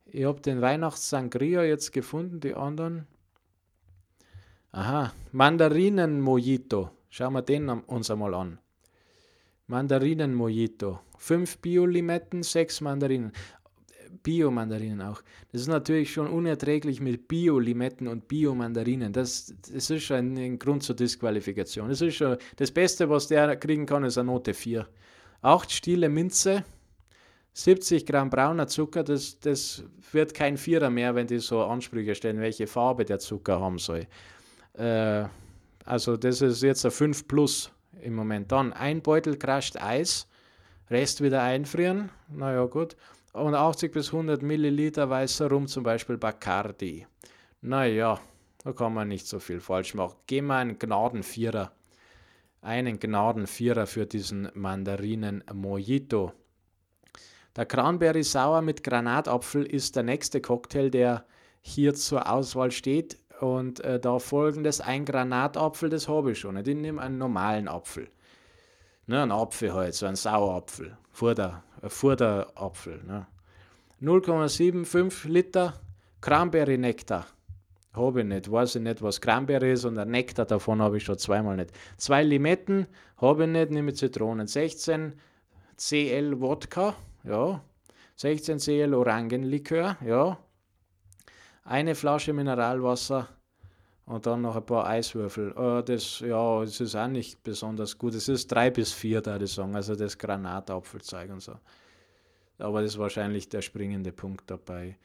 ich 0.06 0.26
habe 0.26 0.42
den 0.42 0.62
Weihnachtssangria 0.62 1.64
jetzt 1.64 1.94
gefunden, 1.94 2.40
die 2.40 2.56
anderen. 2.56 3.08
Aha, 4.72 5.14
Mandarinen-Mojito. 5.32 6.92
Schauen 7.10 7.34
wir 7.34 7.42
den 7.42 7.70
uns 7.70 8.12
einmal 8.12 8.34
an. 8.34 8.60
Mandarinen-Mojito. 9.68 11.00
Fünf 11.18 11.58
Bio-Limetten, 11.60 12.44
sechs 12.44 12.82
Mandarinen. 12.82 13.32
Bio-Mandarinen 14.28 15.02
auch. 15.04 15.22
Das 15.54 15.62
ist 15.62 15.68
natürlich 15.68 16.12
schon 16.12 16.28
unerträglich 16.28 17.00
mit 17.00 17.30
Bio-Limetten 17.30 18.10
und 18.10 18.28
Bio-Mandarinen. 18.28 19.14
Das, 19.14 19.54
das 19.72 19.90
ist 19.90 20.04
schon 20.04 20.36
ein 20.36 20.60
Grund 20.60 20.84
zur 20.84 20.98
Disqualifikation. 20.98 21.88
Das 21.88 22.02
ist 22.02 22.16
schon 22.16 22.36
das 22.58 22.70
Beste, 22.70 23.10
was 23.10 23.30
der 23.30 23.56
kriegen 23.56 23.86
kann, 23.86 24.04
ist 24.04 24.18
eine 24.18 24.30
Note 24.30 24.54
4. 24.54 24.86
8 25.44 25.72
Stiele 25.72 26.10
Minze, 26.10 26.66
70 27.54 28.06
Gramm 28.06 28.30
brauner 28.30 28.68
Zucker, 28.68 29.02
das, 29.02 29.40
das 29.40 29.86
wird 30.12 30.34
kein 30.34 30.58
Vierer 30.58 30.90
mehr, 30.90 31.16
wenn 31.16 31.28
die 31.28 31.40
so 31.40 31.64
Ansprüche 31.64 32.14
stellen, 32.14 32.42
welche 32.42 32.68
Farbe 32.68 33.06
der 33.06 33.20
Zucker 33.20 33.62
haben 33.62 33.80
soll. 33.80 34.08
Äh, 34.74 35.24
also 35.86 36.18
das 36.18 36.42
ist 36.42 36.64
jetzt 36.64 36.84
ein 36.84 36.92
5 36.92 37.30
plus 37.30 37.72
im 38.02 38.14
Moment. 38.14 38.52
Dann 38.52 38.74
ein 38.74 39.02
Beutel 39.02 39.38
crushed 39.38 39.82
Eis, 39.82 40.28
Rest 40.90 41.24
wieder 41.24 41.44
einfrieren, 41.44 42.10
naja 42.28 42.66
gut 42.66 42.98
und 43.34 43.56
80 43.56 43.92
bis 43.92 44.08
100 44.08 44.42
Milliliter 44.42 45.10
weißer 45.10 45.50
Rum, 45.50 45.68
zum 45.68 45.84
Beispiel 45.84 46.18
Bacardi. 46.18 47.06
Naja, 47.62 48.20
da 48.64 48.74
kann 48.74 48.94
man 48.94 49.08
nicht 49.08 49.28
so 49.28 49.40
viel 49.40 49.60
falsch 49.60 49.94
machen. 49.94 50.18
Gehen 50.28 50.48
wir 50.48 50.56
einen 50.56 50.80
Gnadenvierer. 50.80 51.72
Einen 52.62 53.00
Gnadenvierer 53.00 53.88
für 53.88 54.06
diesen 54.06 54.50
Mandarinen 54.54 55.44
Mojito. 55.54 56.34
Der 57.56 57.66
Cranberry 57.66 58.24
Sauer 58.24 58.62
mit 58.62 58.84
Granatapfel 58.84 59.66
ist 59.66 59.96
der 59.96 60.04
nächste 60.04 60.42
Cocktail, 60.42 60.90
der 60.90 61.26
hier 61.62 61.94
zur 61.94 62.30
Auswahl 62.30 62.72
steht. 62.72 63.18
Und 63.40 63.80
äh, 63.82 64.00
da 64.00 64.20
folgendes: 64.20 64.82
ein 64.82 65.06
Granatapfel, 65.06 65.90
das 65.90 66.08
habe 66.08 66.32
ich 66.32 66.40
schon. 66.40 66.58
Ich 66.58 66.66
nehme 66.66 67.02
einen 67.02 67.18
normalen 67.18 67.68
Apfel. 67.68 68.10
Ne, 69.06 69.24
ein 69.24 69.32
Apfel 69.32 69.74
halt, 69.74 69.94
so 69.96 70.06
ein 70.06 70.16
Sauerapfel. 70.16 70.98
Vorder, 71.12 71.64
Vorderapfel. 71.84 73.04
Ne. 73.04 73.28
0,75 74.02 75.28
Liter 75.28 75.74
Cranberry-Nektar. 76.22 77.26
Habe 77.94 78.20
ich 78.22 78.28
nicht, 78.28 78.52
weiß 78.52 78.76
ich 78.76 78.82
nicht, 78.84 79.02
was 79.02 79.20
Cranberry 79.20 79.74
ist 79.74 79.86
und 79.86 79.98
ein 79.98 80.12
Nektar 80.12 80.46
davon 80.46 80.82
habe 80.82 80.98
ich 80.98 81.04
schon 81.04 81.18
zweimal 81.18 81.56
nicht. 81.56 81.72
Zwei 81.98 82.22
Limetten 82.24 82.86
habe 83.18 83.46
ich 83.46 83.50
nicht, 83.50 83.72
nehme 83.72 83.94
Zitronen. 83.94 84.46
16 84.46 85.14
CL 85.78 86.40
Wodka, 86.40 86.96
ja. 87.24 87.62
16 88.16 88.60
CL 88.60 88.94
Orangenlikör, 88.94 89.98
ja. 90.06 90.38
Eine 91.64 91.96
Flasche 91.96 92.34
Mineralwasser 92.34 93.28
und 94.08 94.26
dann 94.26 94.42
noch 94.42 94.56
ein 94.56 94.66
paar 94.66 94.88
Eiswürfel. 94.88 95.52
Uh, 95.56 95.82
das, 95.82 96.20
ja, 96.22 96.64
es 96.64 96.82
ist 96.82 96.96
auch 96.96 97.08
nicht 97.08 97.44
besonders 97.44 97.98
gut. 97.98 98.16
Es 98.16 98.28
ist 98.28 98.52
drei 98.52 98.72
bis 98.72 98.92
vier, 98.92 99.22
da 99.22 99.38
ich 99.38 99.54
sagen, 99.54 99.76
also 99.76 99.96
das 99.96 100.18
Granatapfelzeug 100.18 101.30
und 101.30 101.42
so 101.42 101.54
aber 102.60 102.82
das 102.82 102.94
ist 102.94 103.00
wahrscheinlich 103.00 103.50
der 103.50 103.62
springende 103.62 104.12
Punkt 104.12 104.50
dabei. 104.50 104.98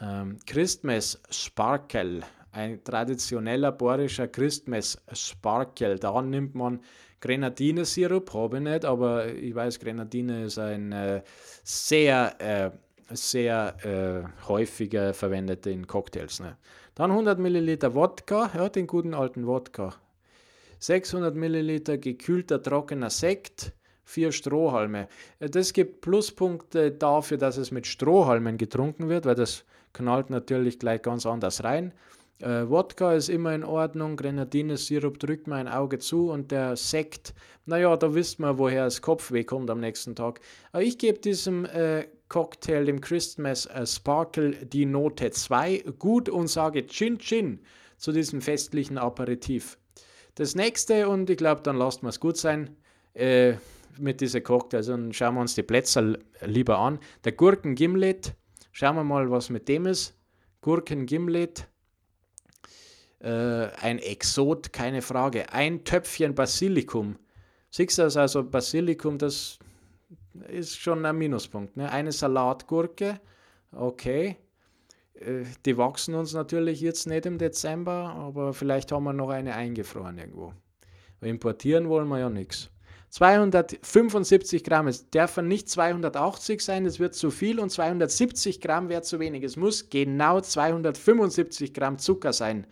Ähm, 0.00 0.38
Christmas 0.46 1.20
Sparkle, 1.30 2.20
ein 2.52 2.82
traditioneller 2.82 3.72
bohrischer 3.72 4.28
Christmas 4.28 5.00
Sparkle. 5.12 5.96
Da 5.96 6.20
nimmt 6.22 6.54
man 6.54 6.80
Grenadinesirup, 7.20 8.32
habe 8.32 8.58
ich 8.58 8.62
nicht, 8.62 8.84
aber 8.84 9.26
ich 9.26 9.54
weiß, 9.54 9.80
Grenadine 9.80 10.44
ist 10.44 10.58
ein 10.58 10.92
äh, 10.92 11.22
sehr 11.64 12.40
äh, 12.40 12.70
sehr 13.10 13.74
äh, 13.84 14.46
häufiger 14.46 15.14
verwendete 15.14 15.70
in 15.70 15.86
Cocktails. 15.86 16.40
Ne? 16.40 16.58
Dann 16.98 17.12
100 17.12 17.38
Milliliter 17.38 17.94
Wodka, 17.94 18.50
ja, 18.56 18.68
den 18.68 18.88
guten 18.88 19.14
alten 19.14 19.46
Wodka. 19.46 19.94
600 20.80 21.32
Milliliter 21.32 21.96
gekühlter 21.96 22.60
trockener 22.60 23.08
Sekt, 23.08 23.72
vier 24.02 24.32
Strohhalme. 24.32 25.06
Äh, 25.38 25.48
das 25.48 25.72
gibt 25.72 26.00
Pluspunkte 26.00 26.90
dafür, 26.90 27.38
dass 27.38 27.56
es 27.56 27.70
mit 27.70 27.86
Strohhalmen 27.86 28.58
getrunken 28.58 29.08
wird, 29.08 29.26
weil 29.26 29.36
das 29.36 29.64
knallt 29.92 30.28
natürlich 30.28 30.80
gleich 30.80 31.00
ganz 31.02 31.24
anders 31.24 31.62
rein. 31.62 31.92
Äh, 32.40 32.68
Wodka 32.68 33.12
ist 33.12 33.28
immer 33.28 33.54
in 33.54 33.62
Ordnung, 33.62 34.16
Grenadinesirup 34.16 35.20
drückt 35.20 35.46
man 35.46 35.68
ein 35.68 35.68
Auge 35.68 36.00
zu 36.00 36.32
und 36.32 36.50
der 36.50 36.74
Sekt, 36.74 37.32
naja, 37.64 37.96
da 37.96 38.12
wisst 38.12 38.40
man, 38.40 38.58
woher 38.58 38.82
das 38.82 39.02
Kopfweh 39.02 39.44
kommt 39.44 39.70
am 39.70 39.78
nächsten 39.78 40.16
Tag. 40.16 40.40
Aber 40.72 40.82
ich 40.82 40.98
gebe 40.98 41.20
diesem 41.20 41.64
äh, 41.64 42.08
Cocktail, 42.28 42.84
dem 42.84 43.00
Christmas 43.00 43.66
äh, 43.66 43.86
Sparkle, 43.86 44.52
die 44.66 44.86
Note 44.86 45.30
2 45.30 45.84
gut 45.98 46.28
und 46.28 46.48
sage 46.48 46.86
Chin 46.86 47.18
Chin 47.18 47.60
zu 47.96 48.12
diesem 48.12 48.40
festlichen 48.40 48.98
Aperitif. 48.98 49.78
Das 50.34 50.54
nächste, 50.54 51.08
und 51.08 51.28
ich 51.30 51.36
glaube, 51.36 51.62
dann 51.62 51.76
lasst 51.76 52.02
wir 52.02 52.08
es 52.08 52.20
gut 52.20 52.36
sein, 52.36 52.76
äh, 53.14 53.54
mit 53.98 54.20
dieser 54.20 54.40
Cocktails 54.40 54.88
und 54.88 55.14
schauen 55.14 55.34
wir 55.34 55.40
uns 55.40 55.54
die 55.54 55.62
Plätze 55.62 56.18
lieber 56.44 56.78
an. 56.78 57.00
Der 57.24 57.32
Gurken-Gimlet, 57.32 58.34
schauen 58.70 58.94
wir 58.96 59.04
mal, 59.04 59.30
was 59.30 59.50
mit 59.50 59.68
dem 59.68 59.86
ist. 59.86 60.14
Gurken-Gimlet 60.60 61.66
äh, 63.20 63.68
ein 63.80 63.98
Exot, 63.98 64.72
keine 64.72 65.02
Frage. 65.02 65.52
Ein 65.52 65.84
Töpfchen 65.84 66.34
Basilikum. 66.34 67.16
Siehst 67.70 67.98
du 67.98 68.02
das 68.02 68.16
also, 68.16 68.44
Basilikum, 68.44 69.18
das 69.18 69.58
ist 70.42 70.76
schon 70.76 71.04
ein 71.04 71.16
Minuspunkt. 71.16 71.76
Ne? 71.76 71.90
Eine 71.90 72.12
Salatgurke, 72.12 73.20
okay. 73.72 74.36
Äh, 75.14 75.44
die 75.64 75.76
wachsen 75.76 76.14
uns 76.14 76.32
natürlich 76.32 76.80
jetzt 76.80 77.06
nicht 77.06 77.26
im 77.26 77.38
Dezember, 77.38 78.14
aber 78.16 78.52
vielleicht 78.52 78.92
haben 78.92 79.04
wir 79.04 79.12
noch 79.12 79.30
eine 79.30 79.54
eingefroren 79.54 80.18
irgendwo. 80.18 80.52
Importieren 81.20 81.88
wollen 81.88 82.08
wir 82.08 82.20
ja 82.20 82.30
nichts. 82.30 82.70
275 83.10 84.62
Gramm, 84.64 84.86
es 84.86 85.08
dürfen 85.08 85.48
nicht 85.48 85.68
280 85.68 86.60
sein, 86.60 86.84
es 86.84 87.00
wird 87.00 87.14
zu 87.14 87.30
viel 87.30 87.58
und 87.58 87.70
270 87.70 88.60
Gramm 88.60 88.88
wäre 88.90 89.02
zu 89.02 89.18
wenig. 89.18 89.42
Es 89.42 89.56
muss 89.56 89.88
genau 89.88 90.40
275 90.40 91.72
Gramm 91.72 91.98
Zucker 91.98 92.32
sein 92.32 92.66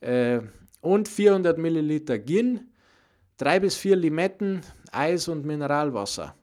äh, 0.00 0.40
und 0.82 1.08
400 1.08 1.56
Milliliter 1.56 2.18
Gin, 2.18 2.68
3 3.38 3.60
bis 3.60 3.76
4 3.76 3.96
Limetten, 3.96 4.60
Eis 4.92 5.28
und 5.28 5.46
Mineralwasser. 5.46 6.34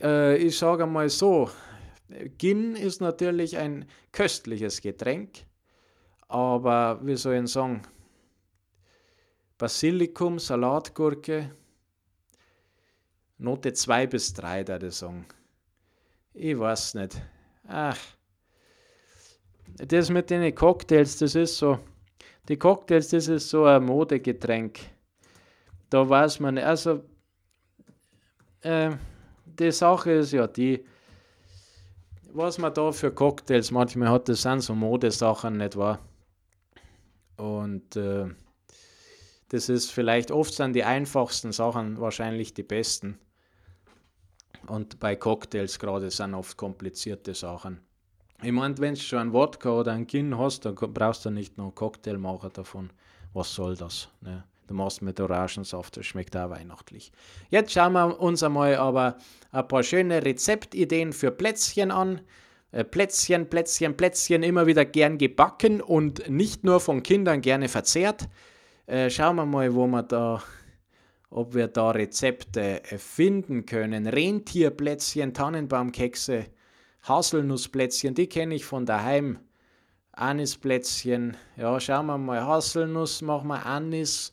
Äh, 0.00 0.36
ich 0.36 0.56
sage 0.56 0.86
mal 0.86 1.08
so, 1.08 1.50
Gin 2.38 2.76
ist 2.76 3.00
natürlich 3.00 3.56
ein 3.56 3.86
köstliches 4.12 4.80
Getränk, 4.80 5.44
aber 6.28 7.00
wie 7.02 7.16
soll 7.16 7.36
ich 7.36 7.52
sagen, 7.52 7.82
Basilikum, 9.58 10.38
Salatgurke, 10.38 11.50
Note 13.38 13.72
2 13.72 14.06
bis 14.06 14.32
3, 14.34 14.64
da 14.64 14.76
ich 14.78 14.94
sagen. 14.94 15.26
Ich 16.32 16.58
weiß 16.58 16.94
nicht. 16.94 17.20
Ach, 17.66 17.98
das 19.76 20.10
mit 20.10 20.30
den 20.30 20.54
Cocktails, 20.54 21.18
das 21.18 21.34
ist 21.34 21.58
so, 21.58 21.78
die 22.48 22.56
Cocktails, 22.56 23.08
das 23.08 23.28
ist 23.28 23.50
so 23.50 23.64
ein 23.64 23.84
Modegetränk. 23.84 24.78
Da 25.90 26.08
weiß 26.08 26.40
man, 26.40 26.58
also 26.58 27.02
äh, 28.62 28.90
die 29.58 29.72
Sache 29.72 30.12
ist 30.12 30.32
ja 30.32 30.46
die, 30.46 30.84
was 32.32 32.58
man 32.58 32.74
da 32.74 32.92
für 32.92 33.10
Cocktails 33.10 33.70
manchmal 33.70 34.10
hat, 34.10 34.28
das 34.28 34.42
sind 34.42 34.60
so 34.60 34.74
Modesachen, 34.74 35.56
nicht 35.56 35.76
wahr? 35.76 35.98
Und 37.36 37.96
äh, 37.96 38.26
das 39.48 39.68
ist 39.68 39.90
vielleicht 39.90 40.30
oft 40.30 40.52
sind 40.52 40.74
die 40.74 40.84
einfachsten 40.84 41.52
Sachen 41.52 42.00
wahrscheinlich 42.00 42.54
die 42.54 42.62
besten. 42.62 43.18
Und 44.66 45.00
bei 45.00 45.16
Cocktails 45.16 45.78
gerade 45.78 46.10
sind 46.10 46.34
oft 46.34 46.56
komplizierte 46.56 47.34
Sachen. 47.34 47.80
Ich 48.42 48.52
meine, 48.52 48.76
wenn 48.78 48.94
du 48.94 49.00
schon 49.00 49.18
ein 49.18 49.32
Wodka 49.32 49.70
oder 49.70 49.92
ein 49.92 50.06
Gin 50.06 50.36
hast, 50.36 50.64
dann 50.64 50.74
brauchst 50.74 51.24
du 51.24 51.30
nicht 51.30 51.56
noch 51.56 51.66
einen 51.66 51.74
Cocktail 51.74 52.18
machen 52.18 52.50
davon. 52.52 52.90
Was 53.32 53.54
soll 53.54 53.76
das? 53.76 54.08
Ne? 54.20 54.44
Du 54.68 54.74
machst 54.74 55.00
mit 55.00 55.18
Orangensaft, 55.18 55.96
das 55.96 56.04
schmeckt 56.04 56.36
auch 56.36 56.50
weihnachtlich. 56.50 57.10
Jetzt 57.48 57.72
schauen 57.72 57.94
wir 57.94 58.20
uns 58.20 58.42
einmal 58.42 58.76
aber 58.76 59.16
ein 59.50 59.66
paar 59.66 59.82
schöne 59.82 60.22
Rezeptideen 60.22 61.14
für 61.14 61.30
Plätzchen 61.30 61.90
an. 61.90 62.20
Äh, 62.70 62.84
Plätzchen, 62.84 63.48
Plätzchen, 63.48 63.96
Plätzchen 63.96 64.42
immer 64.42 64.66
wieder 64.66 64.84
gern 64.84 65.16
gebacken 65.16 65.80
und 65.80 66.28
nicht 66.28 66.64
nur 66.64 66.80
von 66.80 67.02
Kindern 67.02 67.40
gerne 67.40 67.68
verzehrt. 67.68 68.28
Äh, 68.86 69.08
schauen 69.08 69.36
wir 69.36 69.46
mal, 69.46 69.74
wo 69.74 69.86
wir 69.86 70.02
da, 70.02 70.42
ob 71.30 71.54
wir 71.54 71.68
da 71.68 71.90
Rezepte 71.90 72.82
finden 72.98 73.64
können. 73.64 74.06
Rentierplätzchen, 74.06 75.32
Tannenbaumkekse, 75.32 76.44
Haselnussplätzchen, 77.04 78.14
die 78.14 78.28
kenne 78.28 78.54
ich 78.54 78.66
von 78.66 78.84
daheim. 78.84 79.38
Anisplätzchen, 80.12 81.38
ja, 81.56 81.80
schauen 81.80 82.06
wir 82.06 82.18
mal. 82.18 82.44
Haselnuss 82.44 83.22
machen 83.22 83.48
wir 83.48 83.64
Anis, 83.64 84.32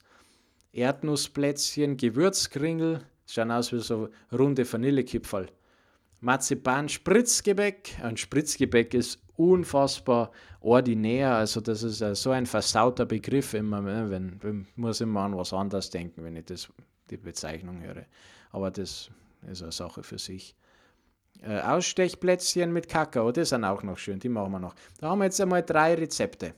Erdnussplätzchen, 0.75 1.95
Gewürzkringel, 1.95 3.01
schauen 3.25 3.51
aus 3.51 3.71
wie 3.71 3.79
so 3.79 4.09
runde 4.31 4.71
Vanillekipferl. 4.71 5.47
Marzipan, 6.19 6.89
Spritzgebäck. 6.89 7.97
Ein 8.01 8.17
Spritzgebäck 8.17 8.93
ist 8.93 9.19
unfassbar 9.37 10.31
ordinär, 10.59 11.35
also 11.35 11.61
das 11.61 11.83
ist 11.83 11.99
so 11.99 12.31
ein 12.31 12.45
versauter 12.45 13.05
Begriff 13.05 13.53
immer, 13.53 13.81
ne, 13.81 14.09
wenn, 14.09 14.41
wenn 14.41 14.67
muss 14.75 15.01
immer 15.01 15.21
an 15.21 15.37
was 15.37 15.53
anderes 15.53 15.89
denken, 15.89 16.23
wenn 16.23 16.35
ich 16.35 16.45
das, 16.45 16.69
die 17.09 17.17
Bezeichnung 17.17 17.81
höre. 17.81 18.05
Aber 18.51 18.71
das 18.71 19.11
ist 19.47 19.61
eine 19.61 19.71
Sache 19.71 20.03
für 20.03 20.17
sich. 20.17 20.55
Äh, 21.41 21.59
Ausstechplätzchen 21.59 22.71
mit 22.71 22.87
Kakao, 22.87 23.31
das 23.31 23.49
sind 23.49 23.63
auch 23.63 23.83
noch 23.83 23.97
schön, 23.97 24.19
die 24.19 24.29
machen 24.29 24.53
wir 24.53 24.59
noch. 24.59 24.75
Da 24.99 25.09
haben 25.09 25.19
wir 25.19 25.25
jetzt 25.25 25.39
einmal 25.39 25.63
drei 25.63 25.93
Rezepte. 25.95 26.53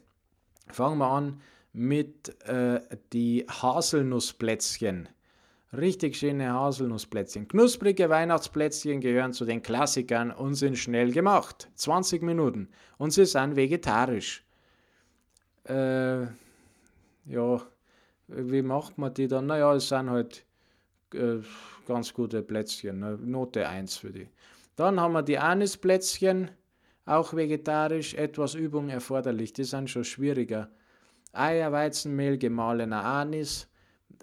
Fangen 0.67 1.00
wir 1.00 1.09
an 1.09 1.41
mit 1.74 2.36
äh, 2.47 2.81
die 3.13 3.45
Haselnussplätzchen. 3.50 5.09
Richtig 5.75 6.15
schöne 6.15 6.53
Haselnussplätzchen. 6.53 7.47
Knusprige 7.47 8.09
Weihnachtsplätzchen 8.09 9.01
gehören 9.01 9.33
zu 9.33 9.45
den 9.45 9.62
Klassikern 9.62 10.31
und 10.31 10.55
sind 10.55 10.77
schnell 10.77 11.12
gemacht. 11.12 11.69
20 11.75 12.21
Minuten. 12.21 12.69
Und 12.97 13.12
sie 13.12 13.25
sind 13.25 13.55
vegetarisch. 13.55 14.45
Äh, 15.65 16.24
ja, 17.25 17.62
wie 18.27 18.62
macht 18.62 18.97
man 18.97 19.13
die 19.13 19.27
dann? 19.27 19.47
Naja, 19.47 19.75
es 19.75 19.89
sind 19.89 20.09
halt 20.09 20.45
äh, 21.13 21.39
ganz 21.86 22.13
gute 22.13 22.41
Plätzchen. 22.41 23.00
Ne? 23.00 23.17
Note 23.21 23.67
1 23.67 23.97
für 23.97 24.12
die. 24.12 24.29
Dann 24.77 25.00
haben 25.00 25.13
wir 25.13 25.24
die 25.24 25.38
Anisplätzchen, 25.38 26.51
auch 27.05 27.33
vegetarisch, 27.33 28.13
etwas 28.13 28.53
Übung 28.53 28.89
erforderlich, 28.89 29.53
die 29.53 29.63
sind 29.63 29.89
schon 29.89 30.03
schwieriger. 30.03 30.69
Eier, 31.34 31.72
Weizenmehl, 31.72 32.38
gemahlener 32.38 33.03
Anis, 33.03 33.67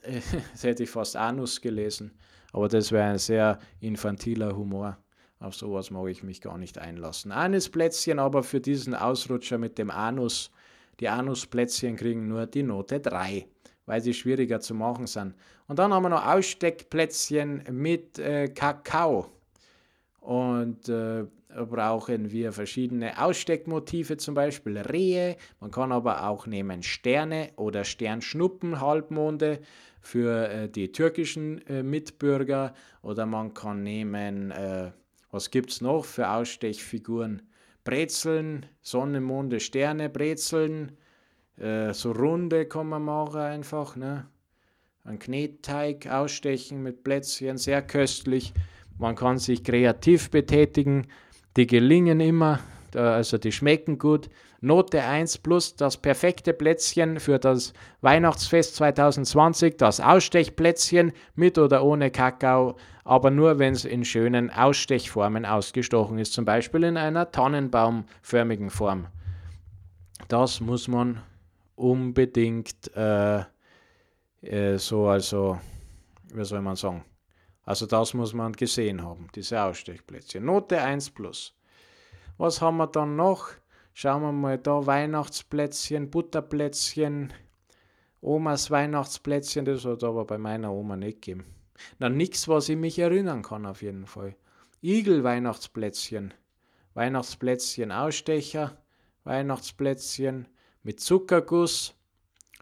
das 0.52 0.62
hätte 0.62 0.82
ich 0.84 0.90
fast 0.90 1.16
Anus 1.16 1.60
gelesen, 1.60 2.12
aber 2.52 2.68
das 2.68 2.92
wäre 2.92 3.10
ein 3.10 3.18
sehr 3.18 3.58
infantiler 3.80 4.56
Humor. 4.56 4.98
Auf 5.40 5.54
sowas 5.54 5.90
mag 5.90 6.08
ich 6.08 6.22
mich 6.22 6.40
gar 6.40 6.56
nicht 6.56 6.78
einlassen. 6.78 7.32
Anisplätzchen 7.32 8.18
aber 8.18 8.42
für 8.42 8.60
diesen 8.60 8.94
Ausrutscher 8.94 9.58
mit 9.58 9.76
dem 9.78 9.90
Anus, 9.90 10.50
die 11.00 11.08
Anusplätzchen 11.08 11.96
kriegen 11.96 12.28
nur 12.28 12.46
die 12.46 12.62
Note 12.62 13.00
3, 13.00 13.46
weil 13.84 14.00
sie 14.00 14.14
schwieriger 14.14 14.60
zu 14.60 14.74
machen 14.74 15.06
sind. 15.06 15.34
Und 15.66 15.78
dann 15.78 15.92
haben 15.92 16.04
wir 16.04 16.08
noch 16.08 16.26
Aussteckplätzchen 16.26 17.64
mit 17.70 18.18
äh, 18.18 18.48
Kakao. 18.48 19.33
Und 20.24 20.88
äh, 20.88 21.26
brauchen 21.48 22.30
wir 22.30 22.52
verschiedene 22.52 23.22
Aussteckmotive, 23.22 24.16
zum 24.16 24.34
Beispiel 24.34 24.78
Rehe. 24.78 25.36
Man 25.60 25.70
kann 25.70 25.92
aber 25.92 26.26
auch 26.26 26.46
nehmen 26.46 26.82
Sterne 26.82 27.50
oder 27.56 27.84
Sternschnuppen, 27.84 28.80
Halbmonde 28.80 29.60
für 30.00 30.48
äh, 30.48 30.68
die 30.70 30.92
türkischen 30.92 31.60
äh, 31.66 31.82
Mitbürger. 31.82 32.72
Oder 33.02 33.26
man 33.26 33.52
kann 33.52 33.82
nehmen, 33.82 34.50
äh, 34.50 34.92
was 35.30 35.50
gibt 35.50 35.72
es 35.72 35.82
noch 35.82 36.06
für 36.06 36.30
Ausstechfiguren? 36.30 37.42
Brezeln, 37.84 38.64
Sonne, 38.80 39.20
Monde, 39.20 39.60
Sterne, 39.60 40.08
Brezeln. 40.08 40.96
Äh, 41.58 41.92
so 41.92 42.12
runde 42.12 42.64
kann 42.64 42.88
man 42.88 43.02
machen 43.02 43.40
einfach. 43.40 43.94
Ne? 43.94 44.26
Ein 45.04 45.18
Knetteig 45.18 46.06
ausstechen 46.06 46.82
mit 46.82 47.04
Plätzchen, 47.04 47.58
sehr 47.58 47.82
köstlich. 47.82 48.54
Man 48.98 49.14
kann 49.16 49.38
sich 49.38 49.64
kreativ 49.64 50.30
betätigen. 50.30 51.06
Die 51.56 51.66
gelingen 51.66 52.20
immer. 52.20 52.60
also 52.94 53.38
die 53.38 53.52
schmecken 53.52 53.98
gut. 53.98 54.28
Note 54.64 55.02
1 55.02 55.38
plus 55.38 55.76
das 55.76 55.98
perfekte 55.98 56.54
Plätzchen 56.54 57.20
für 57.20 57.38
das 57.38 57.74
Weihnachtsfest 58.00 58.76
2020, 58.76 59.76
das 59.76 60.00
Ausstechplätzchen 60.00 61.12
mit 61.34 61.58
oder 61.58 61.84
ohne 61.84 62.10
Kakao, 62.10 62.76
aber 63.04 63.30
nur 63.30 63.58
wenn 63.58 63.74
es 63.74 63.84
in 63.84 64.06
schönen 64.06 64.50
Ausstechformen 64.50 65.44
ausgestochen 65.44 66.18
ist, 66.18 66.32
zum 66.32 66.46
Beispiel 66.46 66.84
in 66.84 66.96
einer 66.96 67.30
tannenbaumförmigen 67.30 68.70
Form. 68.70 69.06
Das 70.28 70.60
muss 70.60 70.88
man 70.88 71.20
unbedingt 71.76 72.90
äh, 72.96 73.40
äh, 74.40 74.78
so, 74.78 75.08
also, 75.08 75.58
wie 76.32 76.44
soll 76.44 76.62
man 76.62 76.76
sagen, 76.76 77.04
also 77.64 77.86
das 77.86 78.14
muss 78.14 78.34
man 78.34 78.52
gesehen 78.52 79.02
haben, 79.02 79.28
diese 79.34 79.62
Ausstechplätzchen. 79.62 80.44
Note 80.44 80.80
1 80.80 81.10
plus. 81.10 81.54
Was 82.36 82.60
haben 82.60 82.76
wir 82.78 82.86
dann 82.86 83.16
noch? 83.16 83.48
Schauen 83.92 84.22
wir 84.22 84.32
mal 84.32 84.58
da, 84.58 84.84
Weihnachtsplätzchen, 84.86 86.10
Butterplätzchen, 86.10 87.32
Omas 88.20 88.70
Weihnachtsplätzchen, 88.70 89.64
das 89.64 89.84
hat 89.84 90.02
aber 90.02 90.24
bei 90.24 90.36
meiner 90.36 90.72
Oma 90.72 90.96
nicht 90.96 91.22
gegeben. 91.22 91.44
Na, 91.98 92.08
nichts, 92.08 92.48
was 92.48 92.68
ich 92.68 92.76
mich 92.76 92.98
erinnern 92.98 93.42
kann 93.42 93.66
auf 93.66 93.82
jeden 93.82 94.06
Fall. 94.06 94.34
Igel-Weihnachtsplätzchen, 94.82 96.34
Weihnachtsplätzchen 96.94 97.92
Ausstecher, 97.92 98.78
Weihnachtsplätzchen 99.24 100.48
mit 100.82 101.00
Zuckerguss, 101.00 101.94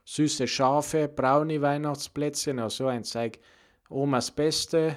süße 0.04 0.46
Schafe, 0.46 1.08
braune 1.08 1.62
Weihnachtsplätzchen, 1.62 2.58
also 2.58 2.88
ein 2.88 3.04
Zeig 3.04 3.38
Omas 3.92 4.30
Beste, 4.30 4.96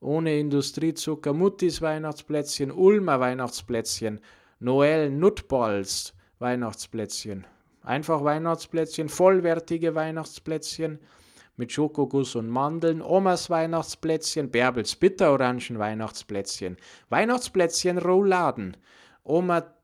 ohne 0.00 0.38
Industriezucker, 0.38 1.32
Muttis 1.32 1.80
Weihnachtsplätzchen, 1.80 2.72
Ulmer 2.72 3.20
Weihnachtsplätzchen, 3.20 4.20
Noel 4.58 5.10
Nutballs 5.10 6.12
Weihnachtsplätzchen. 6.38 7.46
Einfach 7.82 8.24
Weihnachtsplätzchen, 8.24 9.08
vollwertige 9.08 9.94
Weihnachtsplätzchen 9.94 10.98
mit 11.56 11.70
Schokoguss 11.72 12.34
und 12.34 12.48
Mandeln, 12.48 13.00
Omas 13.00 13.48
Weihnachtsplätzchen, 13.48 14.50
Bärbels 14.50 14.96
Bitterorangen 14.96 15.78
Weihnachtsplätzchen, 15.78 16.76
Weihnachtsplätzchen 17.10 17.98
Rouladen, 17.98 18.76
Oma 19.22 19.74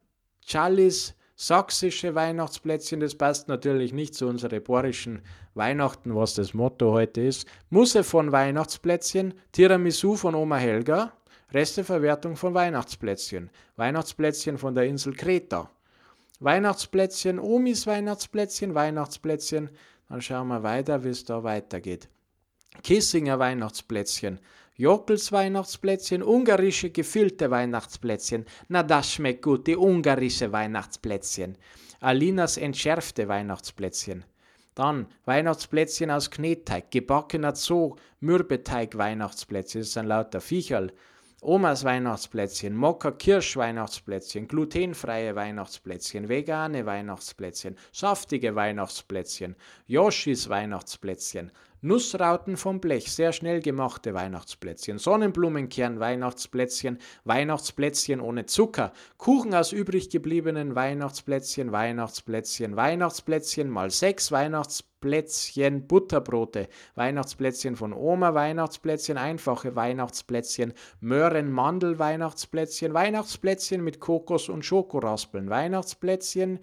Challis 0.44 1.14
sächsische 1.36 2.14
Weihnachtsplätzchen, 2.14 3.00
das 3.00 3.14
passt 3.14 3.48
natürlich 3.48 3.92
nicht 3.92 4.14
zu 4.14 4.26
unseren 4.26 4.62
bohrischen 4.64 5.22
Weihnachten, 5.54 6.16
was 6.16 6.34
das 6.34 6.54
Motto 6.54 6.92
heute 6.92 7.20
ist. 7.20 7.46
Musse 7.68 8.02
von 8.02 8.32
Weihnachtsplätzchen, 8.32 9.34
Tiramisu 9.52 10.16
von 10.16 10.34
Oma 10.34 10.56
Helga, 10.56 11.12
Resteverwertung 11.52 12.36
von 12.36 12.54
Weihnachtsplätzchen, 12.54 13.50
Weihnachtsplätzchen 13.76 14.56
von 14.56 14.74
der 14.74 14.84
Insel 14.84 15.14
Kreta, 15.14 15.70
Weihnachtsplätzchen, 16.40 17.38
Omis 17.38 17.86
Weihnachtsplätzchen, 17.86 18.74
Weihnachtsplätzchen. 18.74 19.70
Dann 20.08 20.22
schauen 20.22 20.48
wir 20.48 20.62
weiter, 20.62 21.04
wie 21.04 21.08
es 21.08 21.24
da 21.24 21.42
weitergeht. 21.42 22.08
Kissinger 22.82 23.38
Weihnachtsplätzchen, 23.38 24.40
Jockels 24.78 25.32
Weihnachtsplätzchen, 25.32 26.22
ungarische 26.22 26.90
gefüllte 26.90 27.50
Weihnachtsplätzchen. 27.50 28.44
Na, 28.68 28.82
das 28.82 29.10
schmeckt 29.10 29.40
gut, 29.40 29.66
die 29.66 29.76
ungarische 29.76 30.52
Weihnachtsplätzchen. 30.52 31.56
Alinas 32.00 32.58
entschärfte 32.58 33.26
Weihnachtsplätzchen. 33.26 34.24
Dann 34.74 35.06
Weihnachtsplätzchen 35.24 36.10
aus 36.10 36.30
Knetteig, 36.30 36.90
gebackener 36.90 37.54
Zoo, 37.54 37.96
Mürbeteig 38.20 38.98
Weihnachtsplätzchen, 38.98 39.80
das 39.80 39.94
sind 39.94 40.06
lauter 40.08 40.42
Viecherl. 40.42 40.92
Omas 41.40 41.84
Weihnachtsplätzchen, 41.84 42.76
Mokka 42.76 43.12
Kirsch 43.12 43.56
Weihnachtsplätzchen, 43.56 44.46
glutenfreie 44.46 45.34
Weihnachtsplätzchen, 45.34 46.28
vegane 46.28 46.84
Weihnachtsplätzchen, 46.84 47.76
saftige 47.92 48.54
Weihnachtsplätzchen, 48.54 49.56
Yoshis 49.86 50.50
Weihnachtsplätzchen, 50.50 51.50
Nussrauten 51.86 52.56
vom 52.56 52.80
Blech, 52.80 53.12
sehr 53.12 53.32
schnell 53.32 53.60
gemachte 53.60 54.12
Weihnachtsplätzchen, 54.12 54.98
Sonnenblumenkern 54.98 56.00
Weihnachtsplätzchen, 56.00 56.98
Weihnachtsplätzchen 57.22 58.20
ohne 58.20 58.46
Zucker, 58.46 58.92
Kuchen 59.18 59.54
aus 59.54 59.70
übrig 59.70 60.10
gebliebenen 60.10 60.74
Weihnachtsplätzchen, 60.74 61.70
Weihnachtsplätzchen, 61.70 62.74
Weihnachtsplätzchen 62.74 63.70
mal 63.70 63.92
sechs 63.92 64.32
Weihnachtsplätzchen, 64.32 65.86
Butterbrote, 65.86 66.66
Weihnachtsplätzchen 66.96 67.76
von 67.76 67.92
Oma, 67.92 68.34
Weihnachtsplätzchen, 68.34 69.16
einfache 69.16 69.76
Weihnachtsplätzchen, 69.76 70.74
Möhren, 70.98 71.52
Mandel, 71.52 72.00
Weihnachtsplätzchen, 72.00 72.94
Weihnachtsplätzchen 72.94 73.84
mit 73.84 74.00
Kokos 74.00 74.48
und 74.48 74.64
Schokoraspeln, 74.64 75.48
Weihnachtsplätzchen 75.48 76.58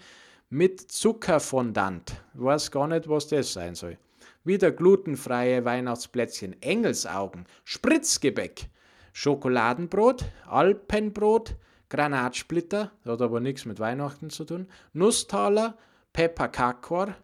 mit 0.49 0.81
Zuckerfondant. 0.81 2.21
Ich 2.33 2.43
weiß 2.43 2.71
gar 2.71 2.89
nicht, 2.89 3.07
was 3.07 3.29
das 3.29 3.53
sein 3.53 3.75
soll 3.75 3.97
wieder 4.43 4.71
glutenfreie 4.71 5.65
Weihnachtsplätzchen, 5.65 6.61
Engelsaugen, 6.61 7.45
Spritzgebäck, 7.63 8.69
Schokoladenbrot, 9.13 10.25
Alpenbrot, 10.47 11.55
Granatsplitter, 11.89 12.91
hat 13.05 13.21
aber 13.21 13.39
nichts 13.39 13.65
mit 13.65 13.79
Weihnachten 13.79 14.29
zu 14.29 14.45
tun, 14.45 14.67
Nusstaler, 14.93 15.77
Pepperkakor, 16.11 17.15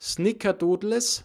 Snickerdoodles, 0.00 1.24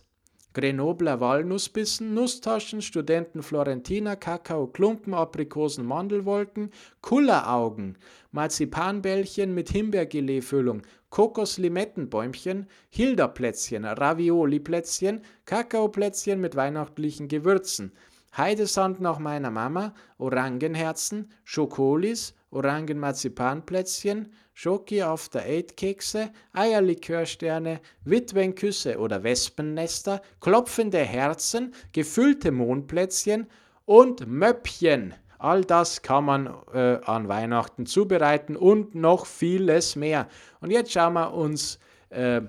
Grenobler 0.53 1.19
Walnussbissen, 1.19 2.13
Nusstaschen, 2.13 2.81
Studenten 2.81 3.41
Florentiner, 3.41 4.15
Kakao, 4.15 4.67
Klumpen, 4.67 5.13
Aprikosen, 5.13 5.85
Mandelwolken, 5.85 6.69
Kulleraugen, 7.01 7.97
Marzipanbällchen 8.31 9.53
mit 9.55 9.69
Himbeergelee-Füllung, 9.69 10.83
Kokos-Limettenbäumchen, 11.09 12.67
Hilda-Plätzchen, 12.89 13.85
Ravioli-Plätzchen, 13.85 15.21
Kakaoplätzchen 15.45 16.39
mit 16.39 16.55
weihnachtlichen 16.55 17.27
Gewürzen, 17.27 17.91
Heidesand 18.35 18.99
nach 18.99 19.19
meiner 19.19 19.51
Mama, 19.51 19.93
Orangenherzen, 20.17 21.29
Schokolis, 21.43 22.33
Orangenmarzipanplätzchen, 22.49 24.31
Schoki 24.53 25.01
After 25.01 25.41
Eight 25.41 25.77
Kekse, 25.77 26.31
Eierlikörsterne, 26.53 27.79
Witwenküsse 28.05 28.97
oder 28.99 29.23
Wespennester, 29.23 30.21
klopfende 30.39 30.99
Herzen, 30.99 31.73
gefüllte 31.91 32.51
Mondplätzchen 32.51 33.47
und 33.85 34.27
Möppchen. 34.27 35.13
All 35.39 35.65
das 35.65 36.01
kann 36.01 36.25
man 36.25 36.53
äh, 36.73 36.99
an 37.03 37.27
Weihnachten 37.27 37.85
zubereiten 37.85 38.55
und 38.55 38.95
noch 38.95 39.25
vieles 39.25 39.95
mehr. 39.95 40.27
Und 40.61 40.71
jetzt 40.71 40.91
schauen 40.91 41.13
wir 41.13 41.33
uns 41.33 41.79
äh, 42.09 42.41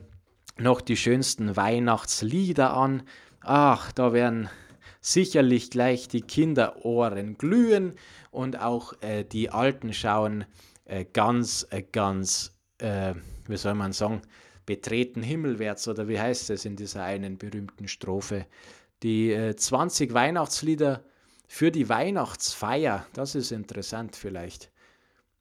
noch 0.58 0.80
die 0.80 0.96
schönsten 0.96 1.56
Weihnachtslieder 1.56 2.74
an. 2.74 3.02
Ach, 3.40 3.90
da 3.92 4.12
werden 4.12 4.48
sicherlich 5.04 5.70
gleich 5.70 6.08
die 6.08 6.22
Kinderohren 6.22 7.36
glühen 7.36 7.92
und 8.30 8.58
auch 8.58 8.94
äh, 9.02 9.22
die 9.22 9.50
Alten 9.50 9.92
schauen 9.92 10.46
äh, 10.86 11.04
ganz, 11.04 11.66
äh, 11.68 11.82
ganz, 11.82 12.56
äh, 12.78 13.12
wie 13.46 13.56
soll 13.58 13.74
man 13.74 13.92
sagen, 13.92 14.22
betreten 14.64 15.22
himmelwärts 15.22 15.88
oder 15.88 16.08
wie 16.08 16.18
heißt 16.18 16.48
es 16.48 16.64
in 16.64 16.76
dieser 16.76 17.04
einen 17.04 17.36
berühmten 17.36 17.86
Strophe. 17.86 18.46
Die 19.02 19.52
20 19.54 20.10
äh, 20.10 20.14
Weihnachtslieder 20.14 21.04
für 21.46 21.70
die 21.70 21.90
Weihnachtsfeier, 21.90 23.06
das 23.12 23.34
ist 23.34 23.52
interessant 23.52 24.16
vielleicht. 24.16 24.70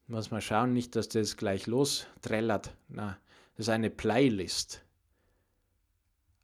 Muss 0.08 0.30
man 0.30 0.42
schauen, 0.42 0.74
nicht, 0.74 0.94
dass 0.94 1.08
das 1.08 1.38
gleich 1.38 1.66
losträllert. 1.66 2.76
Na, 2.88 3.16
das 3.56 3.68
ist 3.68 3.70
eine 3.70 3.88
Playlist. 3.88 4.84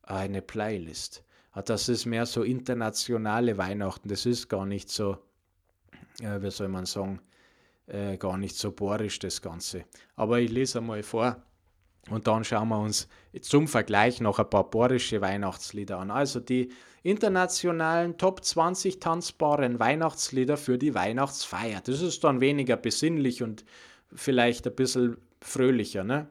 Eine 0.04 0.40
Playlist. 0.40 1.22
Ah, 1.52 1.62
das 1.62 1.88
ist 1.88 2.06
mehr 2.06 2.26
so 2.26 2.42
internationale 2.42 3.58
Weihnachten. 3.58 4.08
Das 4.08 4.26
ist 4.26 4.48
gar 4.48 4.66
nicht 4.66 4.88
so, 4.88 5.18
äh, 6.20 6.40
wie 6.40 6.50
soll 6.50 6.68
man 6.68 6.86
sagen, 6.86 7.20
äh, 7.86 8.16
gar 8.16 8.36
nicht 8.36 8.56
so 8.56 8.70
bohrisch 8.70 9.18
das 9.18 9.42
Ganze. 9.42 9.84
Aber 10.14 10.38
ich 10.38 10.50
lese 10.50 10.78
einmal 10.78 11.02
vor 11.02 11.42
und 12.08 12.26
dann 12.26 12.44
schauen 12.44 12.68
wir 12.68 12.78
uns 12.78 13.08
zum 13.42 13.68
Vergleich 13.68 14.20
noch 14.20 14.38
ein 14.38 14.48
paar 14.48 14.70
bohrische 14.70 15.20
Weihnachtslieder 15.20 15.98
an. 15.98 16.10
Also 16.10 16.40
die 16.40 16.70
internationalen 17.02 18.16
Top 18.16 18.44
20 18.44 19.00
tanzbaren 19.00 19.78
Weihnachtslieder 19.78 20.56
für 20.56 20.78
die 20.78 20.94
Weihnachtsfeier. 20.94 21.80
Das 21.84 22.00
ist 22.00 22.24
dann 22.24 22.40
weniger 22.40 22.76
besinnlich 22.76 23.42
und 23.42 23.64
vielleicht 24.14 24.66
ein 24.66 24.74
bisschen 24.74 25.16
fröhlicher. 25.40 26.04
Ne? 26.04 26.28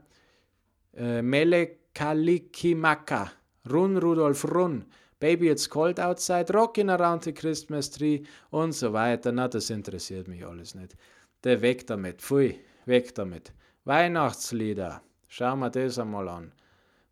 Äh, 0.95 1.21
Mele 1.21 1.77
Kalikimaka, 1.93 3.32
Run 3.69 3.97
Rudolf 3.97 4.45
Run, 4.45 4.86
Baby 5.19 5.49
It's 5.49 5.69
Cold 5.69 5.99
Outside, 5.99 6.53
Rockin' 6.53 6.89
Around 6.89 7.23
the 7.23 7.34
Christmas 7.34 7.89
Tree 7.89 8.23
und 8.51 8.71
so 8.71 8.93
weiter. 8.93 9.32
Na, 9.32 9.47
das 9.47 9.69
interessiert 9.69 10.27
mich 10.27 10.45
alles 10.45 10.75
nicht 10.75 10.95
der 11.43 11.62
weg 11.62 11.86
damit, 11.88 12.21
pfui, 12.21 12.60
weg 12.86 13.15
damit. 13.15 13.51
Weihnachtslieder, 13.86 15.01
schauen 15.27 15.60
wir 15.60 15.69
das 15.69 15.97
einmal 15.99 16.29
an. 16.29 16.53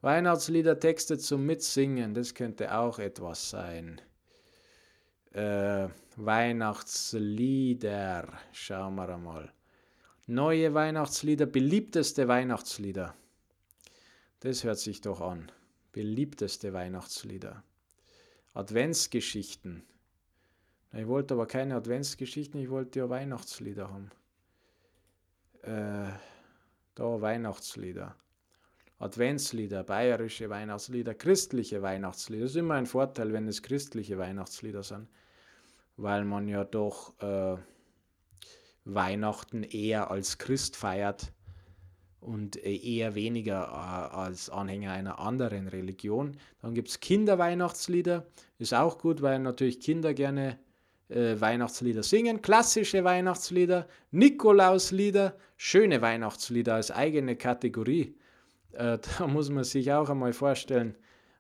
Weihnachtslieder, 0.02 0.80
Texte 0.80 1.18
zum 1.18 1.46
Mitsingen, 1.46 2.14
das 2.14 2.34
könnte 2.34 2.78
auch 2.78 3.00
etwas 3.00 3.50
sein. 3.50 4.02
Äh, 5.32 5.88
Weihnachtslieder, 6.16 8.28
schauen 8.52 8.96
wir 8.96 9.10
einmal. 9.10 9.52
Neue 10.28 10.74
Weihnachtslieder, 10.74 11.46
beliebteste 11.46 12.28
Weihnachtslieder. 12.28 13.16
Das 14.42 14.64
hört 14.64 14.80
sich 14.80 15.02
doch 15.02 15.22
an. 15.22 15.52
Beliebteste 15.94 16.74
Weihnachtslieder. 16.74 17.64
Adventsgeschichten. 18.58 19.84
Ich 20.92 21.08
wollte 21.08 21.36
aber 21.36 21.46
keine 21.46 21.76
Adventsgeschichten, 21.76 22.60
ich 22.60 22.72
wollte 22.72 22.98
ja 22.98 23.10
Weihnachtslieder 23.10 23.92
haben. 23.92 24.10
Äh, 25.62 26.12
da 26.96 27.22
Weihnachtslieder. 27.22 28.16
Adventslieder, 28.98 29.84
bayerische 29.84 30.50
Weihnachtslieder, 30.50 31.14
christliche 31.14 31.84
Weihnachtslieder. 31.84 32.46
Das 32.46 32.52
ist 32.52 32.58
immer 32.58 32.74
ein 32.74 32.88
Vorteil, 32.88 33.32
wenn 33.32 33.48
es 33.48 33.62
christliche 33.62 34.18
Weihnachtslieder 34.18 34.82
sind, 34.82 35.08
weil 35.96 36.26
man 36.26 36.48
ja 36.48 36.64
doch 36.64 37.14
äh, 37.22 37.58
Weihnachten 38.86 39.62
eher 39.62 40.10
als 40.10 40.40
Christ 40.40 40.76
feiert 40.76 41.32
und 42.20 42.58
eher 42.58 43.16
weniger 43.16 43.64
äh, 43.64 44.16
als 44.16 44.50
Anhänger 44.50 44.92
einer 44.92 45.20
anderen 45.20 45.68
Religion. 45.68 46.38
Dann 46.62 46.74
gibt 46.74 46.90
es 46.90 47.00
Kinderweihnachtslieder, 47.00 48.26
ist 48.58 48.74
auch 48.74 48.98
gut, 48.98 49.22
weil 49.22 49.40
natürlich 49.40 49.80
Kinder 49.80 50.14
gerne 50.14 50.58
äh, 51.10 51.40
Weihnachtslieder 51.40 52.04
singen, 52.04 52.42
klassische 52.42 53.04
Weihnachtslieder, 53.04 53.88
Nikolauslieder, 54.12 55.38
schöne 55.56 56.02
Weihnachtslieder 56.02 56.76
als 56.76 56.92
eigene 56.92 57.36
Kategorie. 57.36 58.16
Äh, 58.72 58.98
da 59.18 59.28
muss 59.28 59.50
man 59.50 59.64
sich 59.64 59.92
auch 59.92 60.10
einmal 60.10 60.34
vorstellen. 60.34 60.96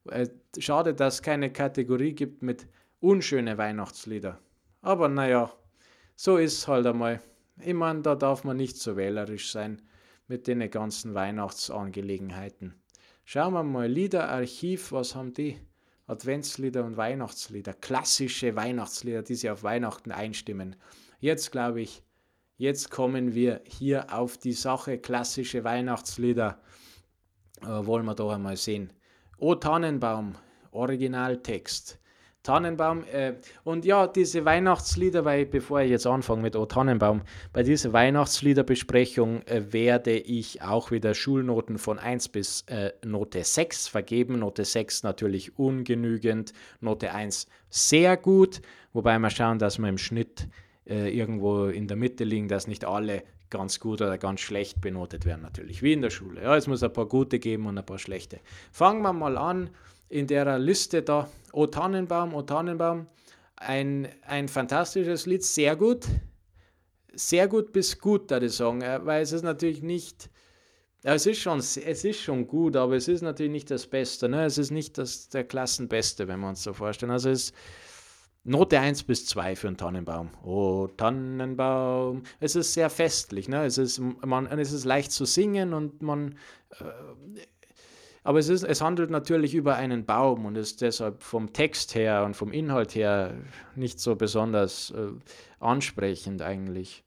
Äh, 0.09 0.27
schade, 0.57 0.93
dass 0.93 1.15
es 1.15 1.21
keine 1.21 1.51
Kategorie 1.51 2.13
gibt 2.13 2.43
mit 2.43 2.67
unschöne 2.99 3.57
Weihnachtslieder. 3.57 4.39
Aber 4.81 5.09
naja, 5.09 5.51
so 6.15 6.37
ist 6.37 6.59
es 6.59 6.67
halt 6.67 6.85
einmal. 6.85 7.19
Ich 7.59 7.73
meine, 7.73 8.01
da 8.01 8.15
darf 8.15 8.43
man 8.43 8.57
nicht 8.57 8.77
so 8.77 8.95
wählerisch 8.95 9.51
sein 9.51 9.81
mit 10.27 10.47
den 10.47 10.69
ganzen 10.69 11.13
Weihnachtsangelegenheiten. 11.13 12.75
Schauen 13.23 13.53
wir 13.53 13.63
mal, 13.63 13.87
Liederarchiv, 13.87 14.91
was 14.91 15.15
haben 15.15 15.33
die? 15.33 15.59
Adventslieder 16.07 16.85
und 16.85 16.95
Weihnachtslieder, 16.95 17.73
klassische 17.73 18.55
Weihnachtslieder, 18.55 19.23
die 19.23 19.35
sich 19.35 19.49
auf 19.49 19.63
Weihnachten 19.63 20.11
einstimmen. 20.11 20.77
Jetzt 21.19 21.51
glaube 21.51 21.81
ich, 21.81 22.01
jetzt 22.55 22.89
kommen 22.91 23.35
wir 23.35 23.61
hier 23.65 24.13
auf 24.13 24.37
die 24.37 24.53
Sache, 24.53 24.97
klassische 24.97 25.65
Weihnachtslieder. 25.65 26.61
Äh, 27.61 27.85
wollen 27.85 28.05
wir 28.05 28.15
doch 28.15 28.31
einmal 28.31 28.55
sehen. 28.55 28.93
O 29.37 29.55
Tannenbaum, 29.55 30.35
Originaltext. 30.71 31.99
Tannenbaum. 32.43 33.03
Äh, 33.11 33.35
und 33.63 33.85
ja, 33.85 34.07
diese 34.07 34.45
Weihnachtslieder, 34.45 35.25
weil 35.25 35.45
bevor 35.45 35.81
ich 35.81 35.89
jetzt 35.89 36.07
anfange 36.07 36.41
mit 36.41 36.55
O 36.55 36.65
Tannenbaum, 36.65 37.21
bei 37.53 37.63
dieser 37.63 37.93
Weihnachtsliederbesprechung 37.93 39.41
äh, 39.43 39.73
werde 39.73 40.17
ich 40.17 40.61
auch 40.61 40.91
wieder 40.91 41.13
Schulnoten 41.13 41.77
von 41.77 41.99
1 41.99 42.29
bis 42.29 42.61
äh, 42.67 42.93
Note 43.05 43.43
6 43.43 43.87
vergeben. 43.87 44.39
Note 44.39 44.65
6 44.65 45.03
natürlich 45.03 45.57
ungenügend, 45.59 46.53
Note 46.79 47.11
1 47.13 47.47
sehr 47.69 48.17
gut, 48.17 48.61
wobei 48.93 49.19
wir 49.19 49.29
schauen, 49.29 49.59
dass 49.59 49.77
wir 49.77 49.89
im 49.89 49.97
Schnitt 49.97 50.47
äh, 50.85 51.09
irgendwo 51.15 51.65
in 51.65 51.87
der 51.87 51.97
Mitte 51.97 52.23
liegen, 52.23 52.47
dass 52.47 52.67
nicht 52.67 52.85
alle 52.85 53.23
ganz 53.49 53.79
gut 53.79 54.01
oder 54.01 54.17
ganz 54.17 54.41
schlecht 54.41 54.81
benotet 54.81 55.25
werden, 55.25 55.41
natürlich, 55.41 55.81
wie 55.81 55.93
in 55.93 56.01
der 56.01 56.09
Schule. 56.09 56.41
Ja, 56.43 56.55
es 56.55 56.67
muss 56.67 56.83
ein 56.83 56.93
paar 56.93 57.05
gute 57.05 57.39
geben 57.39 57.65
und 57.65 57.77
ein 57.77 57.85
paar 57.85 57.99
schlechte. 57.99 58.39
Fangen 58.71 59.01
wir 59.01 59.13
mal 59.13 59.37
an 59.37 59.69
in 60.09 60.27
der 60.27 60.57
Liste 60.59 61.01
da, 61.01 61.29
O 61.53 61.67
Tannenbaum, 61.67 62.33
O 62.33 62.41
Tannenbaum, 62.41 63.07
ein, 63.55 64.07
ein 64.25 64.47
fantastisches 64.47 65.25
Lied, 65.25 65.43
sehr 65.43 65.75
gut, 65.75 66.05
sehr 67.13 67.47
gut 67.47 67.73
bis 67.73 67.99
gut, 67.99 68.29
würde 68.29 68.45
ich 68.45 68.53
sagen, 68.53 68.81
äh, 68.81 68.99
weil 69.03 69.21
es 69.21 69.31
ist 69.31 69.43
natürlich 69.43 69.81
nicht, 69.81 70.29
es 71.03 71.25
ist 71.25 71.39
schon, 71.39 71.59
es 71.59 71.77
ist 71.77 72.19
schon 72.19 72.47
gut, 72.47 72.75
aber 72.75 72.95
es 72.95 73.07
ist 73.07 73.21
natürlich 73.21 73.51
nicht 73.51 73.71
das 73.71 73.87
Beste, 73.87 74.29
ne? 74.29 74.45
es 74.45 74.57
ist 74.57 74.71
nicht 74.71 74.97
das, 74.97 75.29
der 75.29 75.43
Klassenbeste, 75.43 76.27
wenn 76.27 76.39
wir 76.39 76.49
uns 76.49 76.63
so 76.63 76.73
vorstellen, 76.73 77.11
also 77.11 77.29
es 77.29 77.49
ist 77.49 77.55
Note 78.43 78.79
1 78.79 79.03
bis 79.03 79.25
2 79.25 79.57
für 79.57 79.67
einen 79.67 79.75
Tannenbaum. 79.75 80.29
Oh, 80.41 80.87
Tannenbaum. 80.95 82.23
Es 82.39 82.55
ist 82.55 82.73
sehr 82.73 82.89
festlich. 82.89 83.49
Ne? 83.49 83.65
Es, 83.65 83.77
ist, 83.77 83.99
man, 83.99 84.45
es 84.45 84.71
ist 84.71 84.85
leicht 84.85 85.11
zu 85.11 85.25
singen 85.25 85.73
und 85.73 86.01
man, 86.01 86.37
äh, 86.79 86.85
aber 88.27 88.39
es, 88.39 88.49
ist, 88.49 88.63
es 88.63 88.81
handelt 88.81 89.09
natürlich 89.09 89.55
über 89.55 89.77
einen 89.77 90.05
Baum 90.05 90.43
und 90.43 90.57
ist 90.57 90.81
deshalb 90.81 91.23
vom 91.23 91.53
Text 91.53 91.95
her 91.95 92.25
und 92.25 92.35
vom 92.35 92.51
Inhalt 92.51 92.93
her 92.93 93.33
nicht 93.77 94.01
so 94.01 94.17
besonders 94.17 94.91
äh, 94.91 95.13
ansprechend 95.61 96.41
eigentlich. 96.41 97.05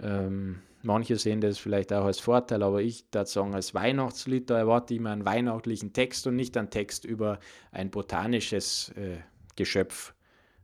Ähm, 0.00 0.60
manche 0.82 1.16
sehen 1.16 1.40
das 1.40 1.58
vielleicht 1.58 1.92
auch 1.92 2.04
als 2.04 2.20
Vorteil, 2.20 2.62
aber 2.62 2.80
ich 2.80 3.06
würde 3.10 3.28
sagen, 3.28 3.56
als 3.56 3.74
Weihnachtslied, 3.74 4.48
da 4.48 4.58
erwarte 4.58 4.94
ich 4.94 5.00
mir 5.00 5.10
einen 5.10 5.24
weihnachtlichen 5.24 5.92
Text 5.92 6.28
und 6.28 6.36
nicht 6.36 6.56
einen 6.56 6.70
Text 6.70 7.04
über 7.04 7.40
ein 7.72 7.90
botanisches 7.90 8.90
äh, 8.90 9.16
Geschöpf, 9.56 10.14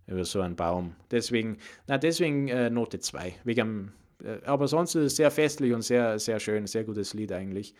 über 0.06 0.24
so 0.24 0.42
einen 0.42 0.54
Baum. 0.54 0.94
Deswegen, 1.10 1.56
na, 1.88 1.98
deswegen 1.98 2.46
äh, 2.46 2.70
Note 2.70 3.00
2. 3.00 3.34
äh, 3.44 4.44
aber 4.44 4.68
sonst 4.68 4.94
ist 4.94 5.04
es 5.04 5.16
sehr 5.16 5.32
festlich 5.32 5.72
und 5.72 5.82
sehr, 5.82 6.20
sehr 6.20 6.38
schön, 6.38 6.68
sehr 6.68 6.84
gutes 6.84 7.14
Lied 7.14 7.32
eigentlich. 7.32 7.74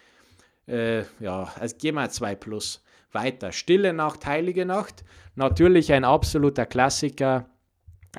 Äh, 0.66 1.04
ja, 1.20 1.52
also 1.58 1.76
gehen 1.76 1.94
wir 1.94 2.08
2 2.08 2.34
plus. 2.34 2.82
Weiter. 3.12 3.52
Stille 3.52 3.92
Nacht, 3.92 4.26
Heilige 4.26 4.66
Nacht. 4.66 5.04
Natürlich 5.34 5.92
ein 5.92 6.04
absoluter 6.04 6.66
Klassiker. 6.66 7.48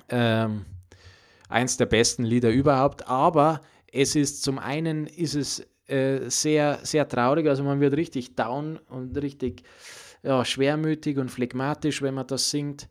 Ähm, 0.09 0.65
eins 1.49 1.77
der 1.77 1.85
besten 1.85 2.23
Lieder 2.23 2.49
überhaupt. 2.49 3.07
Aber 3.07 3.61
es 3.91 4.15
ist 4.15 4.43
zum 4.43 4.59
einen 4.59 5.07
ist 5.07 5.35
es 5.35 5.67
äh, 5.87 6.29
sehr, 6.29 6.79
sehr 6.83 7.07
traurig. 7.07 7.47
Also 7.47 7.63
man 7.63 7.79
wird 7.79 7.95
richtig 7.95 8.35
down 8.35 8.77
und 8.89 9.15
richtig 9.21 9.63
ja, 10.23 10.43
schwermütig 10.43 11.17
und 11.17 11.29
phlegmatisch, 11.29 12.01
wenn 12.01 12.15
man 12.15 12.27
das 12.27 12.49
singt. 12.49 12.89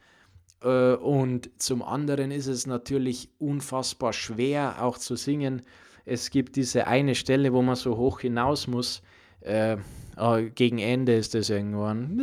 Äh, 0.62 0.94
und 0.94 1.50
zum 1.60 1.82
anderen 1.82 2.30
ist 2.30 2.46
es 2.46 2.66
natürlich 2.66 3.30
unfassbar 3.38 4.12
schwer 4.12 4.82
auch 4.82 4.98
zu 4.98 5.16
singen. 5.16 5.62
Es 6.04 6.30
gibt 6.30 6.56
diese 6.56 6.86
eine 6.86 7.16
Stelle, 7.16 7.52
wo 7.52 7.62
man 7.62 7.74
so 7.74 7.96
hoch 7.96 8.20
hinaus 8.20 8.68
muss 8.68 9.02
äh, 9.40 9.76
gegen 10.54 10.78
Ende 10.78 11.14
ist 11.14 11.34
das 11.34 11.50
irgendwann. 11.50 12.16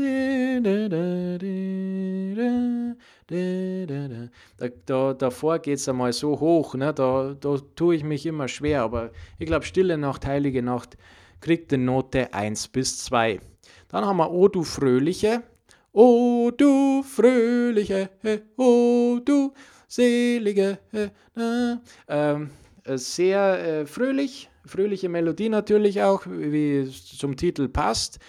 Da, 4.57 4.67
da, 4.85 5.13
davor 5.13 5.59
geht 5.59 5.77
es 5.77 5.89
einmal 5.89 6.13
so 6.13 6.39
hoch, 6.39 6.75
ne? 6.75 6.93
da, 6.93 7.35
da 7.39 7.57
tue 7.75 7.95
ich 7.95 8.03
mich 8.03 8.25
immer 8.25 8.47
schwer, 8.47 8.81
aber 8.81 9.11
ich 9.39 9.45
glaube, 9.45 9.65
Stille 9.65 9.97
Nacht, 9.97 10.25
Heilige 10.25 10.63
Nacht 10.63 10.97
kriegt 11.41 11.71
die 11.71 11.77
Note 11.77 12.33
1 12.33 12.69
bis 12.69 13.03
2. 13.05 13.39
Dann 13.89 14.05
haben 14.05 14.17
wir 14.17 14.31
O 14.31 14.47
du 14.47 14.63
Fröhliche. 14.63 15.43
O 15.91 16.49
du 16.49 17.03
Fröhliche, 17.03 18.09
o 18.57 19.19
du 19.23 19.53
Selige. 19.87 20.79
Ähm, 22.07 22.49
sehr 22.85 23.81
äh, 23.81 23.85
fröhlich, 23.85 24.49
fröhliche 24.65 25.09
Melodie 25.09 25.49
natürlich 25.49 26.01
auch, 26.01 26.25
wie 26.27 26.77
es 26.77 27.05
zum 27.17 27.37
Titel 27.37 27.67
passt. 27.67 28.19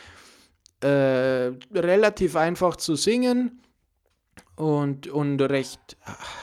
Äh, 0.81 1.53
relativ 1.73 2.37
einfach 2.37 2.77
zu 2.77 2.95
singen 2.95 3.63
und, 4.57 5.07
und 5.07 5.41
recht 5.41 5.97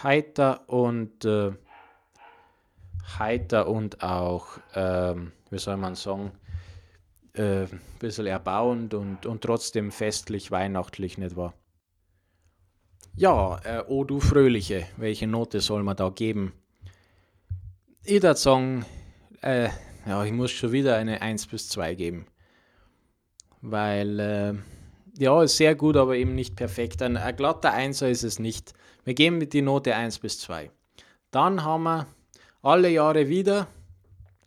heiter 0.04 0.67
und 0.67 1.25
äh, 1.25 1.51
heiter 3.19 3.67
und 3.67 4.01
auch, 4.01 4.58
äh, 4.73 5.15
wie 5.49 5.60
soll 5.60 5.77
man 5.77 5.95
sagen, 5.95 6.32
ein 7.38 7.43
äh, 7.43 7.67
bisschen 7.99 8.25
erbauend 8.25 8.93
und, 8.93 9.25
und 9.25 9.41
trotzdem 9.41 9.91
festlich, 9.91 10.51
weihnachtlich, 10.51 11.17
nicht 11.17 11.36
wahr? 11.36 11.54
Ja, 13.15 13.60
äh, 13.63 13.84
oh 13.88 14.04
du 14.04 14.19
Fröhliche, 14.19 14.88
welche 14.97 15.27
Note 15.27 15.60
soll 15.60 15.84
man 15.84 15.97
da 15.97 16.10
geben? 16.10 16.54
Ich 18.04 18.23
würde 18.23 18.36
sagen, 18.36 18.86
äh, 19.41 19.69
ja, 20.06 20.23
ich 20.23 20.32
muss 20.32 20.51
schon 20.51 20.71
wieder 20.71 20.95
eine 20.95 21.21
1 21.21 21.47
bis 21.47 21.69
2 21.69 21.95
geben. 21.95 22.25
Weil, 23.62 24.19
äh, 24.19 24.54
ja, 25.21 25.43
ist 25.43 25.58
sehr 25.58 25.75
gut, 25.75 25.97
aber 25.97 26.15
eben 26.15 26.34
nicht 26.34 26.56
perfekt. 26.56 27.01
Ein, 27.01 27.17
ein 27.17 27.36
glatter 27.36 27.71
1 27.73 28.01
ist 28.04 28.23
es 28.23 28.39
nicht. 28.39 28.73
Wir 29.04 29.13
geben 29.13 29.38
mit 29.38 29.54
die 29.54 29.62
Note 29.62 29.95
1 29.95 30.19
bis 30.19 30.39
2. 30.39 30.71
Dann 31.32 31.63
haben 31.63 31.84
wir 31.84 32.08
alle 32.62 32.89
Jahre 32.89 33.27
wieder. 33.27 33.67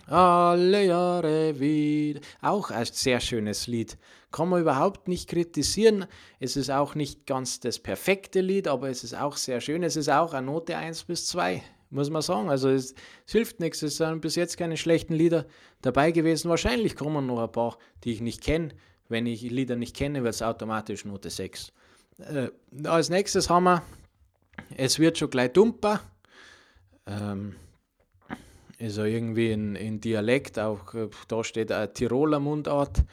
Alle 0.07 0.85
Jahre 0.85 1.59
wieder. 1.59 2.21
Auch 2.43 2.71
ein 2.71 2.85
sehr 2.87 3.21
schönes 3.21 3.67
Lied. 3.67 3.97
Kann 4.33 4.49
man 4.49 4.61
überhaupt 4.61 5.07
nicht 5.09 5.29
kritisieren. 5.29 6.07
Es 6.41 6.57
ist 6.57 6.71
auch 6.71 6.95
nicht 6.95 7.27
ganz 7.27 7.61
das 7.61 7.79
perfekte 7.79 8.41
Lied, 8.41 8.67
aber 8.69 8.89
es 8.89 9.05
ist 9.05 9.15
auch 9.15 9.37
sehr 9.37 9.61
schön. 9.61 9.83
Es 9.83 9.97
ist 9.97 10.11
auch 10.11 10.35
eine 10.35 10.47
Note 10.47 10.77
1 10.77 11.05
bis 11.05 11.27
2 11.29 11.63
muss 11.95 12.11
man 12.11 12.23
sagen. 12.23 12.51
Also 12.51 12.69
es, 12.69 12.95
es, 13.27 13.33
hilft 13.33 13.61
nichts. 13.61 13.83
Es 13.83 13.97
sind 13.97 14.21
bis 14.21 14.35
jetzt 14.35 14.57
keine 14.59 14.77
schlechten 14.77 15.15
Lieder 15.15 15.47
dabei 15.83 16.11
gewesen. 16.11 16.51
Wahrscheinlich 16.51 16.97
kommen 16.97 17.27
noch 17.27 17.43
ein 17.43 17.53
paar, 17.53 17.79
die 18.03 18.13
ich 18.13 18.21
nicht 18.21 18.43
kenne. 18.43 18.71
Wenn 19.09 19.27
ich 19.27 19.43
Lieder 19.43 19.77
nicht 19.77 19.97
kenne, 19.97 20.23
wird 20.23 20.35
es 20.35 20.43
automatisch 20.43 21.05
Note 21.05 21.31
6. 21.31 21.73
Äh, 22.19 22.49
als 22.87 23.11
nächstes 23.11 23.49
haben 23.49 23.65
wir 23.65 23.83
Es 24.77 24.99
wird 24.99 25.19
schon 25.19 25.31
gleich 25.31 25.53
dumper. 25.53 26.01
Ähm, 27.07 27.57
ja 28.79 29.05
irgendwie 29.05 29.53
in, 29.53 29.77
in 29.77 30.01
Dialekt, 30.01 30.59
auch 30.59 30.95
äh, 30.95 31.09
da 31.29 31.45
steht 31.45 31.71
eine 31.71 31.93
Tiroler 31.93 32.41
Mundart. 32.41 33.05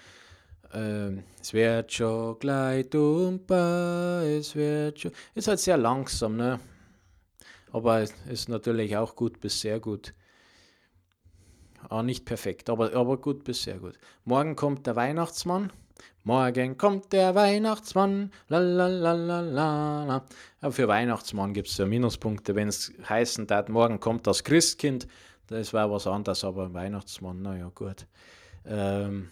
Äh, 0.73 1.17
es 1.41 1.53
wird 1.53 1.91
schon 1.91 2.39
gleich 2.39 2.89
dumper, 2.89 4.23
es 4.25 4.55
wird 4.55 4.99
schon. 4.99 5.11
Ist 5.35 5.47
halt 5.47 5.59
sehr 5.59 5.77
langsam, 5.77 6.37
ne? 6.37 6.59
Aber 7.71 8.01
ist 8.01 8.49
natürlich 8.49 8.97
auch 8.97 9.15
gut 9.15 9.39
bis 9.39 9.61
sehr 9.61 9.79
gut. 9.79 10.13
Ah, 11.89 12.03
nicht 12.03 12.25
perfekt, 12.25 12.69
aber, 12.69 12.93
aber 12.93 13.17
gut 13.17 13.43
bis 13.43 13.63
sehr 13.63 13.79
gut. 13.79 13.97
Morgen 14.25 14.55
kommt 14.55 14.85
der 14.85 14.95
Weihnachtsmann. 14.95 15.71
Morgen 16.23 16.77
kommt 16.77 17.13
der 17.13 17.33
Weihnachtsmann. 17.33 18.31
Lalalala. 18.47 20.25
Aber 20.59 20.71
für 20.71 20.87
Weihnachtsmann 20.87 21.53
gibt 21.53 21.69
es 21.69 21.77
ja 21.77 21.85
Minuspunkte, 21.85 22.55
wenn 22.55 22.67
es 22.67 22.93
heißen 23.07 23.47
darf, 23.47 23.69
morgen 23.69 23.99
kommt 23.99 24.27
das 24.27 24.43
Christkind. 24.43 25.07
Das 25.47 25.73
war 25.73 25.89
was 25.89 26.07
anderes, 26.07 26.43
aber 26.43 26.73
Weihnachtsmann, 26.73 27.41
naja, 27.41 27.71
gut. 27.73 28.05
Ähm, 28.65 29.29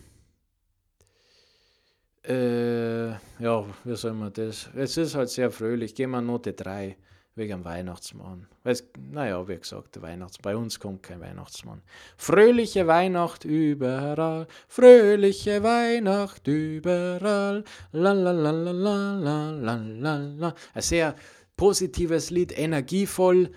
äh, 2.23 3.09
ja, 3.09 3.65
wie 3.83 3.95
soll 3.95 4.13
man 4.13 4.33
das? 4.33 4.69
Es 4.75 4.97
ist 4.97 5.15
halt 5.15 5.29
sehr 5.29 5.51
fröhlich. 5.51 5.93
Gehen 5.93 6.09
wir 6.09 6.21
Note 6.21 6.53
3 6.53 6.97
wegen 7.39 7.51
dem 7.51 7.65
Weihnachtsmann. 7.65 8.47
Weil's, 8.63 8.83
naja, 9.11 9.47
wie 9.47 9.57
gesagt, 9.57 9.95
der 9.95 10.01
bei 10.41 10.55
uns 10.55 10.79
kommt 10.79 11.01
kein 11.01 11.21
Weihnachtsmann. 11.21 11.81
Fröhliche 12.17 12.85
Weihnacht 12.85 13.45
überall, 13.45 14.45
fröhliche 14.67 15.63
Weihnacht 15.63 16.47
überall. 16.47 17.63
La 17.91 18.11
la 18.11 18.31
la 18.31 18.51
la 18.51 18.71
la 18.71 19.13
la 19.15 19.75
la 19.75 20.17
la. 20.17 20.55
Ein 20.73 20.81
sehr 20.81 21.15
positives 21.55 22.29
Lied, 22.29 22.55
energievoll. 22.55 23.51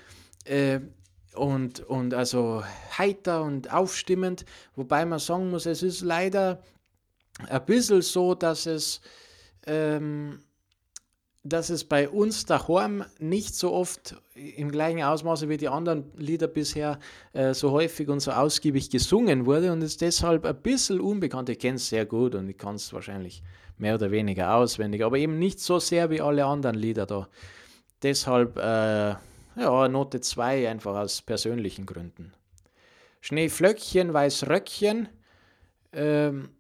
Äh, 0.44 0.80
und, 1.34 1.80
und 1.80 2.12
also 2.14 2.62
heiter 2.98 3.42
und 3.42 3.72
aufstimmend, 3.72 4.44
wobei 4.76 5.06
man 5.06 5.18
sagen 5.18 5.50
muss, 5.50 5.64
es 5.64 5.82
ist 5.82 6.02
leider 6.02 6.62
ein 7.48 7.64
bisschen 7.64 8.02
so, 8.02 8.34
dass 8.34 8.66
es 8.66 9.00
ähm, 9.66 10.40
dass 11.44 11.70
es 11.70 11.84
bei 11.84 12.08
uns 12.08 12.46
daheim 12.46 13.04
nicht 13.18 13.54
so 13.54 13.72
oft 13.72 14.16
im 14.34 14.70
gleichen 14.70 15.02
Ausmaße 15.02 15.48
wie 15.48 15.56
die 15.56 15.68
anderen 15.68 16.04
Lieder 16.16 16.46
bisher 16.46 17.00
äh, 17.32 17.52
so 17.52 17.72
häufig 17.72 18.08
und 18.08 18.20
so 18.20 18.30
ausgiebig 18.30 18.90
gesungen 18.90 19.44
wurde 19.44 19.72
und 19.72 19.82
ist 19.82 20.00
deshalb 20.00 20.44
ein 20.44 20.56
bisschen 20.62 21.00
unbekannt. 21.00 21.48
Ich 21.48 21.58
kenne 21.58 21.76
es 21.76 21.88
sehr 21.88 22.06
gut 22.06 22.36
und 22.36 22.48
ich 22.48 22.56
kann 22.56 22.76
es 22.76 22.92
wahrscheinlich 22.92 23.42
mehr 23.76 23.96
oder 23.96 24.12
weniger 24.12 24.54
auswendig, 24.54 25.04
aber 25.04 25.18
eben 25.18 25.38
nicht 25.38 25.58
so 25.58 25.80
sehr 25.80 26.10
wie 26.10 26.20
alle 26.20 26.44
anderen 26.44 26.76
Lieder 26.76 27.06
da. 27.06 27.28
Deshalb, 28.02 28.56
äh, 28.56 29.14
ja, 29.56 29.88
Note 29.88 30.20
2 30.20 30.68
einfach 30.68 30.94
aus 30.94 31.22
persönlichen 31.22 31.86
Gründen. 31.86 32.32
Schneeflöckchen, 33.20 34.12
Weißröckchen, 34.12 35.08
ähm, 35.92 36.50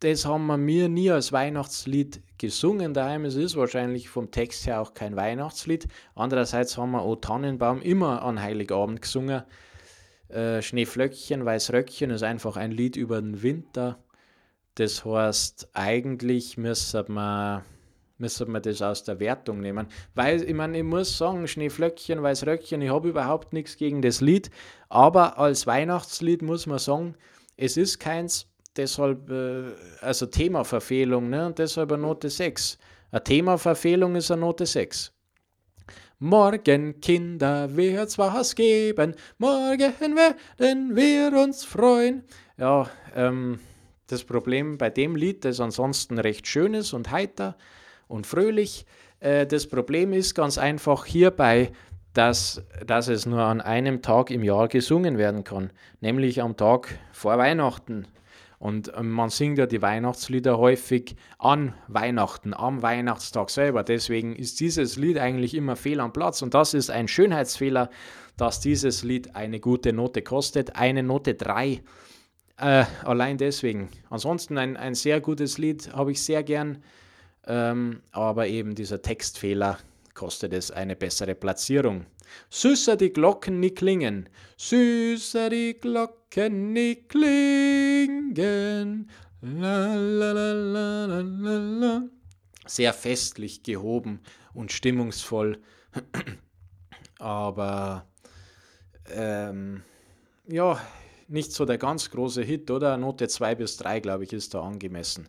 das 0.00 0.26
haben 0.26 0.46
wir 0.46 0.58
mir 0.58 0.88
nie 0.88 1.10
als 1.10 1.32
Weihnachtslied 1.32 2.20
gesungen 2.38 2.94
daheim. 2.94 3.24
Es 3.24 3.36
ist 3.36 3.56
wahrscheinlich 3.56 4.08
vom 4.08 4.30
Text 4.30 4.66
her 4.66 4.80
auch 4.80 4.94
kein 4.94 5.16
Weihnachtslied. 5.16 5.88
Andererseits 6.14 6.76
haben 6.76 6.92
wir 6.92 7.04
O 7.04 7.16
Tannenbaum 7.16 7.82
immer 7.82 8.22
an 8.22 8.40
Heiligabend 8.40 9.02
gesungen. 9.02 9.42
Äh, 10.28 10.62
Schneeflöckchen, 10.62 11.44
Weißröckchen 11.44 12.10
ist 12.10 12.22
einfach 12.22 12.56
ein 12.56 12.72
Lied 12.72 12.96
über 12.96 13.20
den 13.20 13.42
Winter. 13.42 13.98
Das 14.74 15.04
heißt, 15.04 15.68
eigentlich 15.74 16.56
müsste 16.56 17.04
man, 17.08 17.62
müsste 18.18 18.46
man 18.46 18.62
das 18.62 18.82
aus 18.82 19.04
der 19.04 19.20
Wertung 19.20 19.60
nehmen. 19.60 19.86
Weil, 20.14 20.42
ich 20.42 20.54
meine, 20.54 20.78
ich 20.78 20.84
muss 20.84 21.16
sagen, 21.16 21.46
Schneeflöckchen, 21.46 22.22
Weißröckchen, 22.22 22.82
ich 22.82 22.90
habe 22.90 23.08
überhaupt 23.08 23.52
nichts 23.52 23.76
gegen 23.76 24.02
das 24.02 24.20
Lied. 24.20 24.50
Aber 24.88 25.38
als 25.38 25.66
Weihnachtslied 25.66 26.42
muss 26.42 26.66
man 26.66 26.78
sagen, 26.78 27.14
es 27.56 27.76
ist 27.76 28.00
keins, 28.00 28.48
deshalb, 28.76 29.30
äh, 29.30 29.72
also 30.00 30.26
Themaverfehlung, 30.26 31.30
ne? 31.30 31.46
und 31.46 31.58
deshalb 31.58 31.92
eine 31.92 32.02
Note 32.02 32.30
6. 32.30 32.78
Eine 33.10 33.24
Themaverfehlung 33.24 34.16
ist 34.16 34.30
eine 34.30 34.40
Note 34.40 34.66
6. 34.66 35.12
Morgen, 36.18 37.00
Kinder, 37.00 37.76
wird's 37.76 38.16
was 38.18 38.54
geben, 38.54 39.14
morgen 39.36 40.16
werden 40.16 40.96
wir 40.96 41.32
uns 41.36 41.64
freuen. 41.64 42.24
Ja, 42.56 42.88
ähm, 43.14 43.58
das 44.06 44.24
Problem 44.24 44.78
bei 44.78 44.90
dem 44.90 45.16
Lied, 45.16 45.44
das 45.44 45.60
ansonsten 45.60 46.18
recht 46.18 46.46
schön 46.46 46.74
ist 46.74 46.92
und 46.92 47.10
heiter 47.10 47.56
und 48.06 48.26
fröhlich, 48.26 48.86
äh, 49.20 49.46
das 49.46 49.66
Problem 49.66 50.12
ist 50.12 50.34
ganz 50.34 50.56
einfach 50.56 51.04
hierbei, 51.04 51.72
dass, 52.12 52.62
dass 52.86 53.08
es 53.08 53.26
nur 53.26 53.42
an 53.42 53.60
einem 53.60 54.00
Tag 54.00 54.30
im 54.30 54.44
Jahr 54.44 54.68
gesungen 54.68 55.18
werden 55.18 55.42
kann, 55.44 55.72
nämlich 56.00 56.40
am 56.40 56.56
Tag 56.56 56.96
vor 57.12 57.36
Weihnachten. 57.38 58.06
Und 58.58 58.92
ähm, 58.96 59.10
man 59.10 59.30
singt 59.30 59.58
ja 59.58 59.66
die 59.66 59.82
Weihnachtslieder 59.82 60.58
häufig 60.58 61.16
an 61.38 61.74
Weihnachten, 61.88 62.54
am 62.54 62.82
Weihnachtstag 62.82 63.50
selber. 63.50 63.82
Deswegen 63.82 64.34
ist 64.34 64.60
dieses 64.60 64.96
Lied 64.96 65.18
eigentlich 65.18 65.54
immer 65.54 65.76
fehl 65.76 66.00
am 66.00 66.12
Platz. 66.12 66.42
Und 66.42 66.54
das 66.54 66.74
ist 66.74 66.90
ein 66.90 67.08
Schönheitsfehler, 67.08 67.90
dass 68.36 68.60
dieses 68.60 69.02
Lied 69.02 69.36
eine 69.36 69.60
gute 69.60 69.92
Note 69.92 70.22
kostet. 70.22 70.76
Eine 70.76 71.02
Note 71.02 71.34
3. 71.34 71.82
Äh, 72.56 72.84
allein 73.04 73.38
deswegen. 73.38 73.88
Ansonsten 74.10 74.58
ein, 74.58 74.76
ein 74.76 74.94
sehr 74.94 75.20
gutes 75.20 75.58
Lied, 75.58 75.92
habe 75.92 76.12
ich 76.12 76.22
sehr 76.22 76.42
gern. 76.42 76.82
Ähm, 77.46 78.00
aber 78.12 78.46
eben 78.46 78.74
dieser 78.74 79.02
Textfehler 79.02 79.78
kostet 80.14 80.52
es 80.52 80.70
eine 80.70 80.96
bessere 80.96 81.34
Platzierung. 81.34 82.06
Süßer 82.50 82.96
die 82.96 83.12
Glocken 83.12 83.60
nie 83.60 83.70
klingen, 83.70 84.28
süßer 84.56 85.50
die 85.50 85.78
Glocken 85.80 86.72
nie 86.72 86.96
klingen. 86.96 88.34
La, 89.40 89.94
la, 89.94 90.32
la. 91.22 92.02
Sehr 92.66 92.92
festlich 92.94 93.62
gehoben 93.62 94.20
und 94.54 94.72
stimmungsvoll, 94.72 95.60
aber 97.18 98.06
ähm, 99.10 99.82
ja, 100.48 100.80
nicht 101.28 101.52
so 101.52 101.64
der 101.64 101.78
ganz 101.78 102.10
große 102.10 102.42
Hit, 102.42 102.70
oder? 102.70 102.96
Note 102.96 103.28
2 103.28 103.54
bis 103.54 103.76
3, 103.76 104.00
glaube 104.00 104.24
ich, 104.24 104.32
ist 104.32 104.54
da 104.54 104.62
angemessen. 104.62 105.28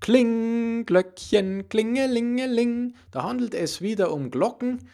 Kling, 0.00 0.84
Glöckchen, 0.84 1.68
klingelingeling. 1.68 2.94
Da 3.10 3.22
handelt 3.22 3.54
es 3.54 3.80
wieder 3.80 4.12
um 4.12 4.30
Glocken 4.30 4.88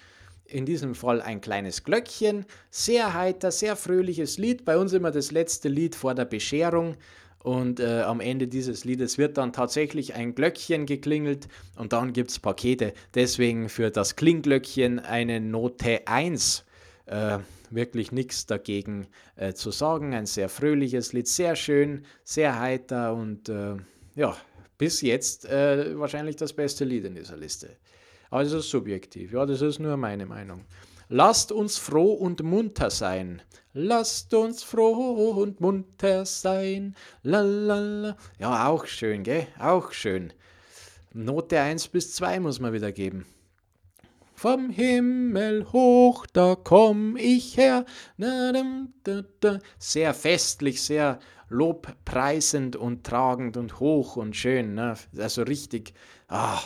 in 0.50 0.66
diesem 0.66 0.94
Fall 0.94 1.22
ein 1.22 1.40
kleines 1.40 1.84
Glöckchen. 1.84 2.44
Sehr 2.70 3.14
heiter, 3.14 3.50
sehr 3.50 3.76
fröhliches 3.76 4.38
Lied. 4.38 4.64
Bei 4.64 4.76
uns 4.76 4.92
immer 4.92 5.10
das 5.10 5.30
letzte 5.30 5.68
Lied 5.68 5.94
vor 5.94 6.14
der 6.14 6.24
Bescherung. 6.24 6.96
Und 7.42 7.80
äh, 7.80 8.02
am 8.02 8.20
Ende 8.20 8.48
dieses 8.48 8.84
Liedes 8.84 9.16
wird 9.16 9.38
dann 9.38 9.52
tatsächlich 9.54 10.14
ein 10.14 10.34
Glöckchen 10.34 10.84
geklingelt 10.84 11.48
und 11.74 11.94
dann 11.94 12.12
gibt 12.12 12.30
es 12.30 12.38
Pakete. 12.38 12.92
Deswegen 13.14 13.70
für 13.70 13.90
das 13.90 14.16
Klingglöckchen 14.16 14.98
eine 14.98 15.40
Note 15.40 16.06
1. 16.06 16.64
Äh, 17.06 17.38
wirklich 17.70 18.12
nichts 18.12 18.44
dagegen 18.44 19.06
äh, 19.36 19.54
zu 19.54 19.70
sagen. 19.70 20.12
Ein 20.12 20.26
sehr 20.26 20.50
fröhliches 20.50 21.14
Lied, 21.14 21.28
sehr 21.28 21.56
schön, 21.56 22.04
sehr 22.24 22.58
heiter 22.60 23.14
und 23.14 23.48
äh, 23.48 23.76
ja, 24.16 24.36
bis 24.76 25.00
jetzt 25.00 25.46
äh, 25.46 25.98
wahrscheinlich 25.98 26.36
das 26.36 26.52
beste 26.52 26.84
Lied 26.84 27.04
in 27.04 27.14
dieser 27.14 27.36
Liste. 27.36 27.76
Aber 28.30 28.44
das 28.44 28.52
ist 28.52 28.70
subjektiv, 28.70 29.32
ja, 29.32 29.44
das 29.44 29.60
ist 29.60 29.80
nur 29.80 29.96
meine 29.96 30.26
Meinung. 30.26 30.64
Lasst 31.08 31.50
uns 31.50 31.76
froh 31.76 32.12
und 32.12 32.42
munter 32.44 32.90
sein. 32.90 33.42
Lasst 33.72 34.32
uns 34.32 34.62
froh 34.62 35.30
und 35.30 35.60
munter 35.60 36.24
sein. 36.24 36.94
Lalala. 37.24 38.16
Ja, 38.38 38.68
auch 38.68 38.86
schön, 38.86 39.24
gell? 39.24 39.48
Auch 39.58 39.90
schön. 39.90 40.32
Note 41.12 41.60
1 41.60 41.88
bis 41.88 42.14
2 42.14 42.38
muss 42.38 42.60
man 42.60 42.72
wieder 42.72 42.92
geben. 42.92 43.26
Vom 44.34 44.70
Himmel 44.70 45.66
hoch, 45.72 46.26
da 46.32 46.54
komm 46.54 47.16
ich 47.16 47.56
her. 47.56 47.84
Sehr 49.78 50.14
festlich, 50.14 50.80
sehr 50.80 51.18
lobpreisend 51.48 52.76
und 52.76 53.04
tragend 53.04 53.56
und 53.56 53.80
hoch 53.80 54.14
und 54.14 54.36
schön. 54.36 54.74
Ne? 54.74 54.94
Also 55.18 55.42
richtig, 55.42 55.92
ah, 56.28 56.60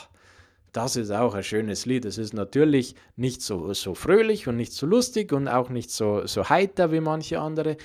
das 0.74 0.96
ist 0.96 1.12
auch 1.12 1.34
ein 1.34 1.44
schönes 1.44 1.86
Lied. 1.86 2.04
Es 2.04 2.18
ist 2.18 2.34
natürlich 2.34 2.96
nicht 3.14 3.42
so, 3.42 3.72
so 3.74 3.94
fröhlich 3.94 4.48
und 4.48 4.56
nicht 4.56 4.72
so 4.72 4.86
lustig 4.86 5.32
und 5.32 5.46
auch 5.46 5.70
nicht 5.70 5.90
so, 5.90 6.26
so 6.26 6.48
heiter 6.48 6.90
wie 6.90 7.00
manche 7.00 7.38
andere, 7.40 7.76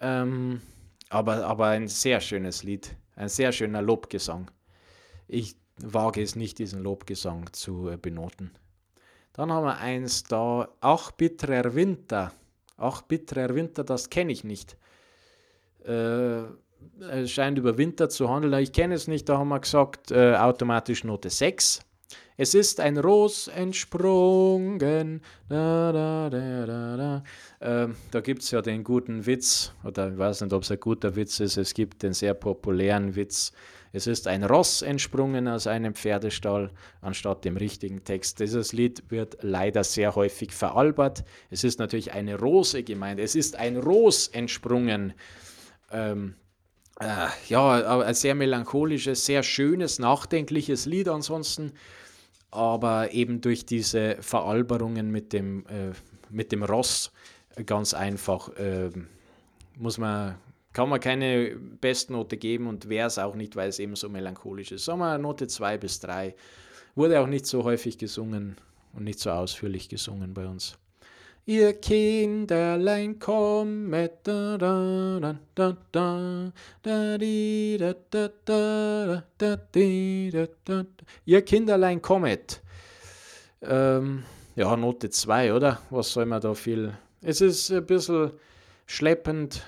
ähm, 0.00 0.60
aber, 1.08 1.46
aber 1.46 1.68
ein 1.68 1.88
sehr 1.88 2.20
schönes 2.20 2.62
Lied, 2.62 2.94
ein 3.14 3.30
sehr 3.30 3.52
schöner 3.52 3.80
Lobgesang. 3.80 4.50
Ich 5.28 5.56
wage 5.78 6.22
es 6.22 6.36
nicht, 6.36 6.58
diesen 6.58 6.82
Lobgesang 6.82 7.50
zu 7.54 7.88
äh, 7.88 7.96
benoten. 7.96 8.50
Dann 9.32 9.50
haben 9.50 9.64
wir 9.64 9.78
eins 9.78 10.24
da, 10.24 10.68
Ach 10.80 11.12
bitterer 11.12 11.74
Winter. 11.74 12.32
Ach 12.76 13.00
bitterer 13.00 13.54
Winter, 13.54 13.82
das 13.82 14.10
kenne 14.10 14.32
ich 14.32 14.44
nicht. 14.44 14.76
Äh, 15.86 16.42
es 17.00 17.30
scheint 17.30 17.56
über 17.56 17.78
Winter 17.78 18.10
zu 18.10 18.28
handeln. 18.28 18.52
Ich 18.62 18.72
kenne 18.72 18.94
es 18.94 19.08
nicht, 19.08 19.26
da 19.26 19.38
haben 19.38 19.48
wir 19.48 19.60
gesagt, 19.60 20.10
äh, 20.10 20.34
automatisch 20.36 21.02
Note 21.02 21.30
6. 21.30 21.85
Es 22.38 22.54
ist 22.54 22.80
ein 22.80 22.98
Ros 22.98 23.48
entsprungen. 23.48 25.22
Da, 25.48 25.92
da, 25.92 26.28
da, 26.30 26.66
da, 26.66 26.96
da. 26.96 27.24
Ähm, 27.62 27.96
da 28.10 28.20
gibt 28.20 28.42
es 28.42 28.50
ja 28.50 28.60
den 28.60 28.84
guten 28.84 29.24
Witz, 29.24 29.72
oder 29.84 30.10
ich 30.10 30.18
weiß 30.18 30.42
nicht, 30.42 30.52
ob 30.52 30.62
es 30.62 30.70
ein 30.70 30.80
guter 30.80 31.16
Witz 31.16 31.40
ist, 31.40 31.56
es 31.56 31.72
gibt 31.72 32.02
den 32.02 32.12
sehr 32.12 32.34
populären 32.34 33.16
Witz. 33.16 33.52
Es 33.92 34.06
ist 34.06 34.26
ein 34.28 34.44
Ross 34.44 34.82
entsprungen 34.82 35.48
aus 35.48 35.66
einem 35.66 35.94
Pferdestall, 35.94 36.70
anstatt 37.00 37.46
dem 37.46 37.56
richtigen 37.56 38.04
Text. 38.04 38.40
Dieses 38.40 38.74
Lied 38.74 39.10
wird 39.10 39.38
leider 39.40 39.84
sehr 39.84 40.14
häufig 40.14 40.52
veralbert. 40.52 41.24
Es 41.48 41.64
ist 41.64 41.78
natürlich 41.78 42.12
eine 42.12 42.38
Rose 42.38 42.82
gemeint. 42.82 43.18
Es 43.18 43.34
ist 43.34 43.56
ein 43.56 43.78
Ros 43.78 44.28
entsprungen. 44.28 45.14
Ähm, 45.90 46.34
äh, 47.00 47.28
ja, 47.48 48.00
ein 48.00 48.14
sehr 48.14 48.34
melancholisches, 48.34 49.24
sehr 49.24 49.42
schönes, 49.42 49.98
nachdenkliches 49.98 50.84
Lied 50.84 51.08
ansonsten 51.08 51.72
aber 52.50 53.12
eben 53.12 53.40
durch 53.40 53.66
diese 53.66 54.16
Veralberungen 54.20 55.10
mit 55.10 55.32
dem, 55.32 55.66
äh, 55.66 55.92
mit 56.30 56.52
dem 56.52 56.62
Ross 56.62 57.12
ganz 57.64 57.94
einfach 57.94 58.48
äh, 58.56 58.90
muss 59.76 59.98
man, 59.98 60.36
kann 60.72 60.88
man 60.88 61.00
keine 61.00 61.56
Bestnote 61.80 62.36
geben 62.36 62.66
und 62.66 62.88
wäre 62.88 63.06
es 63.06 63.18
auch 63.18 63.34
nicht, 63.34 63.56
weil 63.56 63.68
es 63.68 63.78
eben 63.78 63.96
so 63.96 64.08
melancholisch 64.08 64.72
ist. 64.72 64.84
Sagen 64.84 65.00
wir 65.00 65.18
Note 65.18 65.46
2 65.46 65.78
bis 65.78 66.00
3. 66.00 66.34
Wurde 66.94 67.20
auch 67.20 67.26
nicht 67.26 67.46
so 67.46 67.64
häufig 67.64 67.98
gesungen 67.98 68.56
und 68.92 69.04
nicht 69.04 69.18
so 69.18 69.30
ausführlich 69.30 69.88
gesungen 69.88 70.34
bei 70.34 70.46
uns. 70.46 70.78
Ihr 71.48 71.74
Kinderlein 71.74 73.20
kommet, 73.20 74.26
Ihr 81.24 81.42
Kinderlein 81.42 82.02
kommet. 82.02 82.60
Ähm, 83.62 84.24
ja, 84.56 84.76
Note 84.76 85.08
2, 85.08 85.54
oder? 85.54 85.80
Was 85.90 86.10
soll 86.10 86.26
man 86.26 86.40
da 86.40 86.52
viel? 86.52 86.92
Es 87.22 87.40
ist 87.40 87.70
ein 87.70 87.86
bisschen 87.86 88.32
schleppend, 88.86 89.62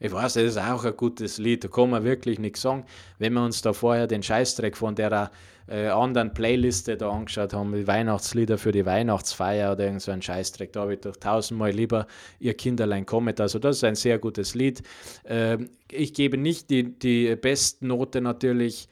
ich 0.00 0.10
weiß, 0.10 0.34
das 0.34 0.42
ist 0.42 0.58
auch 0.58 0.86
ein 0.86 0.96
gutes 0.96 1.36
Lied, 1.36 1.64
da 1.64 1.68
kann 1.68 1.90
man 1.90 2.02
wirklich 2.02 2.38
nichts 2.38 2.62
sagen. 2.62 2.86
Wenn 3.18 3.34
wir 3.34 3.44
uns 3.44 3.60
da 3.60 3.74
vorher 3.74 4.06
den 4.06 4.22
Scheißdreck 4.22 4.74
von 4.74 4.94
der 4.94 5.30
äh, 5.66 5.88
anderen 5.88 6.34
Playliste 6.34 6.96
da 6.96 7.10
angeschaut 7.10 7.52
haben, 7.52 7.72
die 7.72 7.86
Weihnachtslieder 7.86 8.58
für 8.58 8.72
die 8.72 8.84
Weihnachtsfeier 8.84 9.72
oder 9.72 9.84
irgend 9.84 10.02
so 10.02 10.12
ein 10.12 10.22
Scheißdreck, 10.22 10.72
da 10.72 10.82
habe 10.82 10.94
ich 10.94 11.00
doch 11.00 11.16
tausendmal 11.16 11.70
lieber 11.70 12.06
Ihr 12.38 12.54
Kinderlein 12.54 13.06
kommet. 13.06 13.40
Also 13.40 13.58
das 13.58 13.76
ist 13.76 13.84
ein 13.84 13.94
sehr 13.94 14.18
gutes 14.18 14.54
Lied. 14.54 14.82
Äh, 15.24 15.58
ich 15.90 16.14
gebe 16.14 16.36
nicht 16.36 16.70
die, 16.70 16.98
die 16.98 17.34
Bestnote 17.36 18.20
natürlich, 18.20 18.88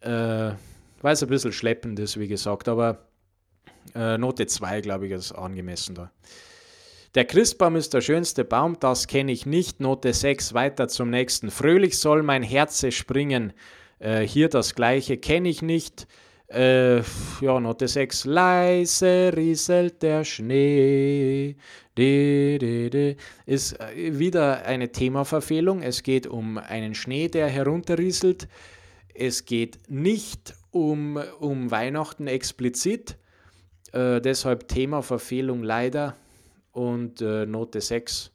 äh, 0.00 0.08
weil 1.02 1.12
es 1.12 1.22
ein 1.22 1.28
bisschen 1.28 1.52
schleppend 1.52 1.98
ist, 1.98 2.18
wie 2.18 2.28
gesagt, 2.28 2.68
aber 2.68 3.06
äh, 3.94 4.18
Note 4.18 4.46
2, 4.46 4.80
glaube 4.80 5.06
ich, 5.06 5.12
ist 5.12 5.32
angemessen 5.32 5.94
da. 5.94 6.10
Der 7.16 7.24
Christbaum 7.24 7.74
ist 7.74 7.92
der 7.92 8.02
schönste 8.02 8.44
Baum, 8.44 8.78
das 8.78 9.08
kenne 9.08 9.32
ich 9.32 9.44
nicht. 9.44 9.80
Note 9.80 10.12
6, 10.12 10.54
weiter 10.54 10.86
zum 10.86 11.10
nächsten. 11.10 11.50
Fröhlich 11.50 11.98
soll 11.98 12.22
mein 12.22 12.44
Herze 12.44 12.92
springen. 12.92 13.52
Äh, 14.00 14.22
hier 14.22 14.48
das 14.48 14.74
gleiche 14.74 15.18
kenne 15.18 15.48
ich 15.48 15.62
nicht. 15.62 16.08
Äh, 16.48 17.02
ja, 17.40 17.60
Note 17.60 17.86
6. 17.86 18.24
Leise 18.24 19.32
rieselt 19.36 20.02
der 20.02 20.24
Schnee. 20.24 21.54
De, 21.96 22.58
de, 22.58 22.90
de. 22.90 23.16
Ist 23.46 23.78
äh, 23.78 24.18
wieder 24.18 24.64
eine 24.64 24.90
Themaverfehlung. 24.90 25.82
Es 25.82 26.02
geht 26.02 26.26
um 26.26 26.58
einen 26.58 26.94
Schnee, 26.94 27.28
der 27.28 27.46
herunterrieselt. 27.46 28.48
Es 29.14 29.44
geht 29.44 29.78
nicht 29.88 30.54
um, 30.72 31.20
um 31.38 31.70
Weihnachten 31.70 32.26
explizit. 32.26 33.16
Äh, 33.92 34.20
deshalb 34.20 34.66
Themaverfehlung 34.66 35.62
leider 35.62 36.16
und 36.72 37.20
äh, 37.20 37.44
Note 37.46 37.80
6. 37.80 38.32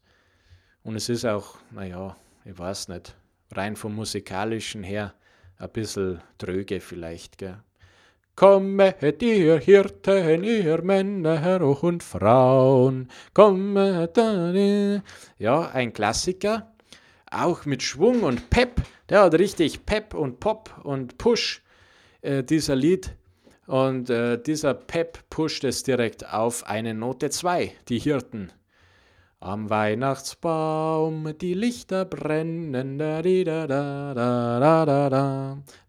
Und 0.83 0.95
es 0.95 1.09
ist 1.09 1.25
auch, 1.25 1.57
naja, 1.71 2.15
ich 2.45 2.57
weiß 2.57 2.89
nicht, 2.89 3.15
rein 3.51 3.75
vom 3.75 3.95
musikalischen 3.95 4.83
her 4.83 5.15
ein 5.57 5.69
bisschen 5.69 6.21
tröge 6.37 6.79
vielleicht. 6.79 7.37
Gell? 7.37 7.57
Kommet 8.35 9.21
ihr 9.21 9.59
Hirten, 9.59 10.43
ihr 10.43 10.81
Männer 10.81 11.61
und 11.61 12.03
Frauen, 12.03 13.09
kommet 13.33 14.17
dann. 14.17 15.01
Ja, 15.39 15.69
ein 15.69 15.93
Klassiker, 15.93 16.73
auch 17.31 17.65
mit 17.65 17.81
Schwung 17.81 18.23
und 18.23 18.49
Pep. 18.49 18.81
Der 19.07 19.21
hat 19.21 19.35
richtig 19.35 19.85
Pep 19.85 20.13
und 20.13 20.41
Pop 20.41 20.81
und 20.83 21.17
Push, 21.17 21.61
äh, 22.21 22.43
dieser 22.43 22.75
Lied. 22.75 23.15
Und 23.67 24.09
äh, 24.09 24.37
dieser 24.37 24.73
Pep 24.73 25.19
pusht 25.29 25.63
es 25.63 25.83
direkt 25.83 26.27
auf 26.31 26.67
eine 26.67 26.93
Note 26.93 27.29
2, 27.29 27.71
die 27.87 27.99
Hirten. 27.99 28.51
Am 29.45 29.69
Weihnachtsbaum 29.69 31.37
die 31.37 31.53
Lichter 31.53 32.03
brennen. 32.03 32.97
Da, 32.97 33.21
da, 33.21 33.67
da, 33.67 34.15
da, 34.15 34.85
da, 34.85 35.09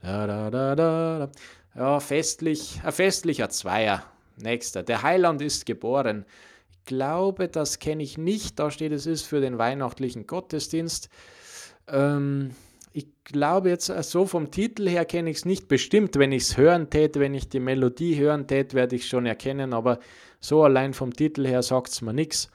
da, 0.02 0.26
da, 0.26 0.50
da, 0.50 0.74
da, 0.74 1.30
Ja, 1.74 1.98
festlich, 2.00 2.82
ein 2.84 2.92
festlicher 2.92 3.48
Zweier. 3.48 4.02
Nächster. 4.36 4.82
Der 4.82 5.02
Heiland 5.02 5.40
ist 5.40 5.64
geboren. 5.64 6.26
Ich 6.70 6.84
glaube, 6.84 7.48
das 7.48 7.78
kenne 7.78 8.02
ich 8.02 8.18
nicht. 8.18 8.58
Da 8.58 8.70
steht, 8.70 8.92
es 8.92 9.06
ist 9.06 9.22
für 9.22 9.40
den 9.40 9.56
weihnachtlichen 9.56 10.26
Gottesdienst. 10.26 11.08
Ähm, 11.88 12.50
ich 12.92 13.06
glaube 13.24 13.70
jetzt 13.70 13.88
äh, 13.88 14.02
so 14.02 14.26
vom 14.26 14.50
Titel 14.50 14.86
her 14.86 15.06
kenne 15.06 15.30
ich 15.30 15.38
es 15.38 15.44
nicht 15.46 15.66
bestimmt. 15.66 16.16
Wenn 16.18 16.32
ich 16.32 16.42
es 16.42 16.58
hören 16.58 16.90
täte, 16.90 17.20
wenn 17.20 17.32
ich 17.32 17.48
die 17.48 17.60
Melodie 17.60 18.18
hören 18.18 18.46
täte, 18.46 18.76
werde 18.76 18.96
ich 18.96 19.04
es 19.04 19.08
schon 19.08 19.24
erkennen, 19.24 19.72
aber 19.72 19.98
so 20.40 20.62
allein 20.62 20.92
vom 20.92 21.14
Titel 21.14 21.46
her 21.46 21.62
sagt 21.62 21.88
es 21.88 22.02
mir 22.02 22.12
nichts. 22.12 22.50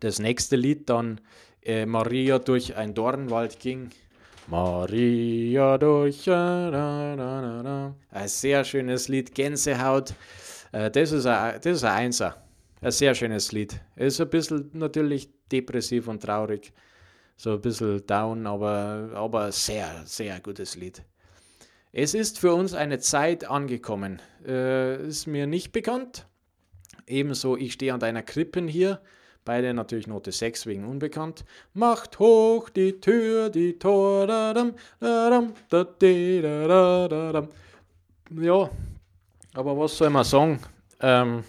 Das 0.00 0.18
nächste 0.18 0.56
Lied 0.56 0.90
dann, 0.90 1.20
äh, 1.62 1.86
Maria 1.86 2.38
durch 2.38 2.76
ein 2.76 2.94
Dornwald 2.94 3.58
ging. 3.60 3.90
Maria 4.46 5.78
durch. 5.78 6.24
Da, 6.24 7.94
ein 8.10 8.28
sehr 8.28 8.64
schönes 8.64 9.08
Lied, 9.08 9.34
Gänsehaut. 9.34 10.14
Äh, 10.72 10.90
das, 10.90 11.12
ist 11.12 11.26
ein, 11.26 11.60
das 11.60 11.76
ist 11.76 11.84
ein 11.84 11.92
Einser. 11.92 12.42
Ein 12.80 12.90
sehr 12.90 13.14
schönes 13.14 13.52
Lied. 13.52 13.80
Ist 13.96 14.20
ein 14.20 14.28
bisschen 14.28 14.70
natürlich 14.74 15.30
depressiv 15.50 16.08
und 16.08 16.22
traurig 16.22 16.72
so 17.36 17.54
ein 17.54 17.60
bisschen 17.60 18.06
down, 18.06 18.46
aber, 18.46 19.10
aber 19.14 19.52
sehr, 19.52 20.02
sehr 20.04 20.40
gutes 20.40 20.76
Lied. 20.76 21.02
Es 21.92 22.14
ist 22.14 22.38
für 22.38 22.54
uns 22.54 22.74
eine 22.74 22.98
Zeit 22.98 23.48
angekommen. 23.48 24.20
Äh, 24.46 25.06
ist 25.06 25.26
mir 25.26 25.46
nicht 25.46 25.72
bekannt. 25.72 26.26
Ebenso, 27.06 27.56
ich 27.56 27.74
stehe 27.74 27.94
an 27.94 28.00
deiner 28.00 28.22
Krippen 28.22 28.66
hier. 28.66 29.00
Beide 29.44 29.74
natürlich 29.74 30.06
Note 30.06 30.32
6 30.32 30.66
wegen 30.66 30.84
unbekannt. 30.86 31.44
Macht 31.74 32.18
hoch 32.18 32.70
die 32.70 33.00
Tür, 33.00 33.50
die 33.50 33.78
Tor. 33.78 34.26
Ja, 38.40 38.70
aber 39.52 39.78
was 39.78 39.98
soll 39.98 40.10
man 40.10 40.24
sagen? 40.24 40.60
Ähm, 41.00 41.44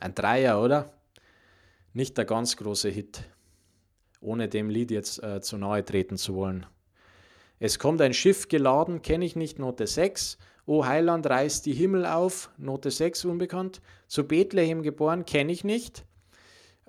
ein 0.00 0.14
Dreier, 0.14 0.62
oder? 0.62 0.92
Nicht 1.92 2.16
der 2.16 2.24
ganz 2.24 2.56
große 2.56 2.88
Hit 2.88 3.22
ohne 4.22 4.48
dem 4.48 4.70
Lied 4.70 4.90
jetzt 4.90 5.22
äh, 5.22 5.40
zu 5.40 5.58
nahe 5.58 5.84
treten 5.84 6.16
zu 6.16 6.34
wollen. 6.34 6.66
Es 7.58 7.78
kommt 7.78 8.00
ein 8.00 8.14
Schiff 8.14 8.48
geladen, 8.48 9.02
kenne 9.02 9.24
ich 9.24 9.36
nicht, 9.36 9.58
Note 9.58 9.86
6. 9.86 10.38
O 10.64 10.86
Heiland 10.86 11.26
reißt 11.26 11.66
die 11.66 11.74
Himmel 11.74 12.06
auf, 12.06 12.50
Note 12.56 12.90
6 12.90 13.24
unbekannt. 13.24 13.80
Zu 14.06 14.24
Bethlehem 14.24 14.82
geboren, 14.82 15.26
kenne 15.26 15.52
ich 15.52 15.64
nicht. 15.64 16.04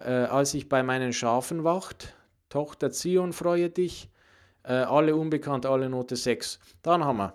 Äh, 0.03 0.25
als 0.25 0.53
ich 0.53 0.67
bei 0.67 0.83
meinen 0.83 1.13
Schafen 1.13 1.63
wacht, 1.63 2.13
Tochter 2.49 2.91
Zion, 2.91 3.31
freue 3.31 3.69
dich. 3.69 4.09
Äh, 4.63 4.73
alle 4.73 5.15
unbekannt, 5.15 5.65
alle 5.65 5.89
Note 5.89 6.15
6. 6.15 6.59
Dann 6.81 7.03
haben 7.03 7.17
wir 7.17 7.33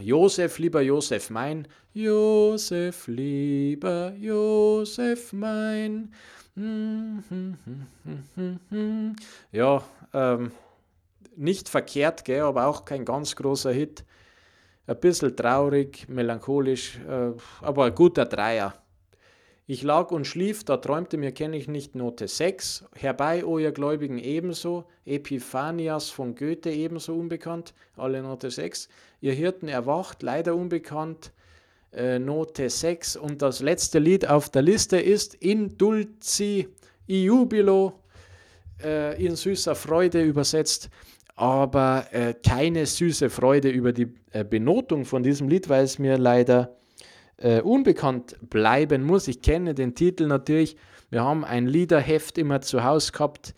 Josef, 0.00 0.58
lieber 0.58 0.80
Josef 0.80 1.30
mein. 1.30 1.66
Josef, 1.92 3.08
lieber 3.08 4.12
Josef 4.16 5.32
mein. 5.32 6.12
Ja, 9.50 9.82
ähm, 10.14 10.52
nicht 11.36 11.68
verkehrt, 11.68 12.24
gell, 12.24 12.42
aber 12.42 12.66
auch 12.66 12.84
kein 12.84 13.04
ganz 13.04 13.34
großer 13.34 13.72
Hit. 13.72 14.04
Ein 14.86 15.00
bisschen 15.00 15.36
traurig, 15.36 16.08
melancholisch, 16.08 16.98
äh, 17.08 17.32
aber 17.60 17.86
ein 17.86 17.94
guter 17.94 18.24
Dreier. 18.24 18.74
Ich 19.70 19.82
lag 19.82 20.10
und 20.12 20.26
schlief, 20.26 20.64
da 20.64 20.78
träumte 20.78 21.18
mir, 21.18 21.30
kenne 21.32 21.58
ich 21.58 21.68
nicht, 21.68 21.94
Note 21.94 22.26
6. 22.26 22.86
Herbei, 22.94 23.44
o 23.44 23.58
ihr 23.58 23.70
Gläubigen 23.70 24.18
ebenso. 24.18 24.86
Epiphanias 25.04 26.08
von 26.08 26.34
Goethe 26.34 26.70
ebenso 26.70 27.14
unbekannt, 27.14 27.74
alle 27.94 28.22
Note 28.22 28.50
6. 28.50 28.88
Ihr 29.20 29.34
Hirten 29.34 29.68
erwacht, 29.68 30.22
leider 30.22 30.54
unbekannt 30.54 31.34
äh, 31.92 32.18
Note 32.18 32.70
6. 32.70 33.16
Und 33.16 33.42
das 33.42 33.60
letzte 33.60 33.98
Lied 33.98 34.26
auf 34.26 34.48
der 34.48 34.62
Liste 34.62 34.98
ist 34.98 35.34
In 35.34 35.76
Dulci 35.76 36.68
Iubilo, 37.06 38.00
äh, 38.82 39.22
in 39.22 39.36
süßer 39.36 39.74
Freude 39.74 40.22
übersetzt, 40.22 40.88
aber 41.36 42.06
äh, 42.12 42.32
keine 42.32 42.86
süße 42.86 43.28
Freude 43.28 43.68
über 43.68 43.92
die 43.92 44.14
äh, 44.32 44.44
Benotung 44.44 45.04
von 45.04 45.22
diesem 45.22 45.46
Lied, 45.46 45.68
weil 45.68 45.84
es 45.84 45.98
mir 45.98 46.16
leider 46.16 46.77
äh, 47.38 47.60
unbekannt 47.60 48.36
bleiben 48.48 49.02
muss. 49.02 49.28
Ich 49.28 49.42
kenne 49.42 49.74
den 49.74 49.94
Titel 49.94 50.26
natürlich. 50.26 50.76
Wir 51.10 51.24
haben 51.24 51.44
ein 51.44 51.66
Liederheft 51.66 52.36
immer 52.38 52.60
zu 52.60 52.84
Hause 52.84 53.12
gehabt 53.12 53.54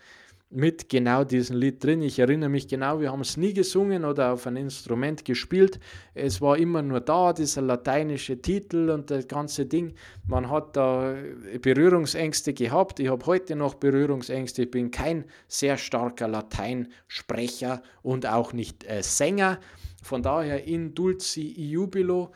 mit 0.52 0.88
genau 0.88 1.22
diesem 1.22 1.56
Lied 1.56 1.82
drin. 1.82 2.02
Ich 2.02 2.18
erinnere 2.18 2.48
mich 2.48 2.66
genau, 2.66 3.00
wir 3.00 3.12
haben 3.12 3.20
es 3.20 3.36
nie 3.36 3.54
gesungen 3.54 4.04
oder 4.04 4.32
auf 4.32 4.48
ein 4.48 4.56
Instrument 4.56 5.24
gespielt. 5.24 5.78
Es 6.12 6.40
war 6.40 6.58
immer 6.58 6.82
nur 6.82 7.00
da, 7.00 7.32
dieser 7.32 7.62
lateinische 7.62 8.42
Titel 8.42 8.90
und 8.90 9.12
das 9.12 9.28
ganze 9.28 9.66
Ding. 9.66 9.94
Man 10.26 10.50
hat 10.50 10.76
da 10.76 11.14
Berührungsängste 11.62 12.52
gehabt. 12.52 12.98
Ich 12.98 13.08
habe 13.08 13.24
heute 13.26 13.54
noch 13.54 13.74
Berührungsängste. 13.74 14.62
Ich 14.62 14.70
bin 14.72 14.90
kein 14.90 15.24
sehr 15.46 15.76
starker 15.76 16.26
Lateinsprecher 16.26 17.80
und 18.02 18.26
auch 18.26 18.52
nicht 18.52 18.84
äh, 18.84 19.02
Sänger. 19.04 19.60
Von 20.02 20.22
daher 20.22 20.64
in 20.64 20.94
dulci 20.94 21.52
jubilo 21.70 22.32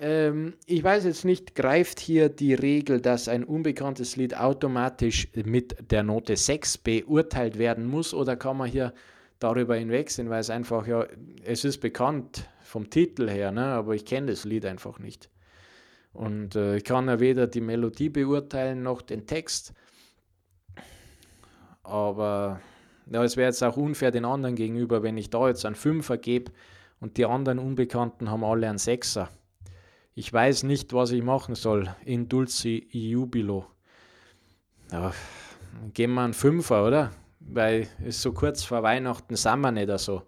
ähm, 0.00 0.54
ich 0.66 0.82
weiß 0.82 1.04
jetzt 1.04 1.24
nicht, 1.24 1.54
greift 1.54 2.00
hier 2.00 2.28
die 2.28 2.54
Regel, 2.54 3.00
dass 3.00 3.28
ein 3.28 3.44
unbekanntes 3.44 4.16
Lied 4.16 4.36
automatisch 4.36 5.28
mit 5.44 5.90
der 5.90 6.02
Note 6.02 6.36
6 6.36 6.78
beurteilt 6.78 7.58
werden 7.58 7.86
muss 7.86 8.14
oder 8.14 8.36
kann 8.36 8.56
man 8.56 8.70
hier 8.70 8.92
darüber 9.38 9.76
hinwegsehen, 9.76 10.30
weil 10.30 10.40
es 10.40 10.50
einfach, 10.50 10.86
ja, 10.86 11.06
es 11.44 11.64
ist 11.64 11.78
bekannt 11.78 12.48
vom 12.62 12.90
Titel 12.90 13.28
her, 13.28 13.52
ne, 13.52 13.64
aber 13.64 13.94
ich 13.94 14.04
kenne 14.04 14.28
das 14.28 14.44
Lied 14.44 14.64
einfach 14.64 14.98
nicht. 14.98 15.28
Und 16.12 16.56
äh, 16.56 16.76
ich 16.76 16.84
kann 16.84 17.08
ja 17.08 17.20
weder 17.20 17.46
die 17.46 17.60
Melodie 17.60 18.08
beurteilen 18.08 18.82
noch 18.82 19.02
den 19.02 19.26
Text. 19.26 19.72
Aber 21.82 22.60
ja, 23.10 23.24
es 23.24 23.36
wäre 23.36 23.48
jetzt 23.48 23.62
auch 23.62 23.76
unfair 23.76 24.10
den 24.10 24.24
anderen 24.24 24.54
gegenüber, 24.54 25.02
wenn 25.02 25.16
ich 25.16 25.30
da 25.30 25.48
jetzt 25.48 25.64
einen 25.64 25.74
Fünfer 25.74 26.18
gebe 26.18 26.52
und 27.00 27.16
die 27.16 27.24
anderen 27.24 27.58
Unbekannten 27.58 28.30
haben 28.30 28.44
alle 28.44 28.68
einen 28.68 28.78
Sechser. 28.78 29.30
Ich 30.14 30.30
weiß 30.30 30.64
nicht, 30.64 30.92
was 30.92 31.10
ich 31.12 31.22
machen 31.22 31.54
soll. 31.54 31.94
In 32.04 32.28
Dulci 32.28 32.86
Jubilo. 32.90 33.64
Ja, 34.90 35.12
gehen 35.94 36.12
wir 36.12 36.22
einen 36.22 36.34
Fünfer, 36.34 36.86
oder? 36.86 37.12
Weil 37.40 37.88
es 38.04 38.20
so 38.20 38.32
kurz 38.32 38.62
vor 38.62 38.82
Weihnachten 38.82 39.36
sind 39.36 39.60
wir 39.60 39.72
nicht 39.72 39.90
so. 39.98 40.22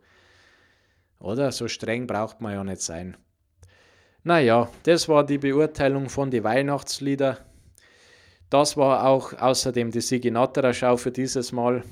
Oder? 1.19 1.53
So 1.53 1.69
streng 1.69 2.07
braucht 2.07 2.41
man 2.41 2.55
ja 2.55 2.65
nicht 2.65 2.81
sein. 2.81 3.19
Naja, 4.23 4.71
das 4.85 5.07
war 5.07 5.25
die 5.25 5.37
Beurteilung 5.37 6.09
von 6.09 6.31
den 6.31 6.45
Weihnachtslieder. 6.45 7.39
Das 8.49 8.79
war 8.79 9.07
auch 9.07 9.35
außerdem 9.35 9.91
die 9.91 10.01
Siginatera-Schau 10.01 10.97
für 10.97 11.11
dieses 11.11 11.53
Mal. 11.53 11.85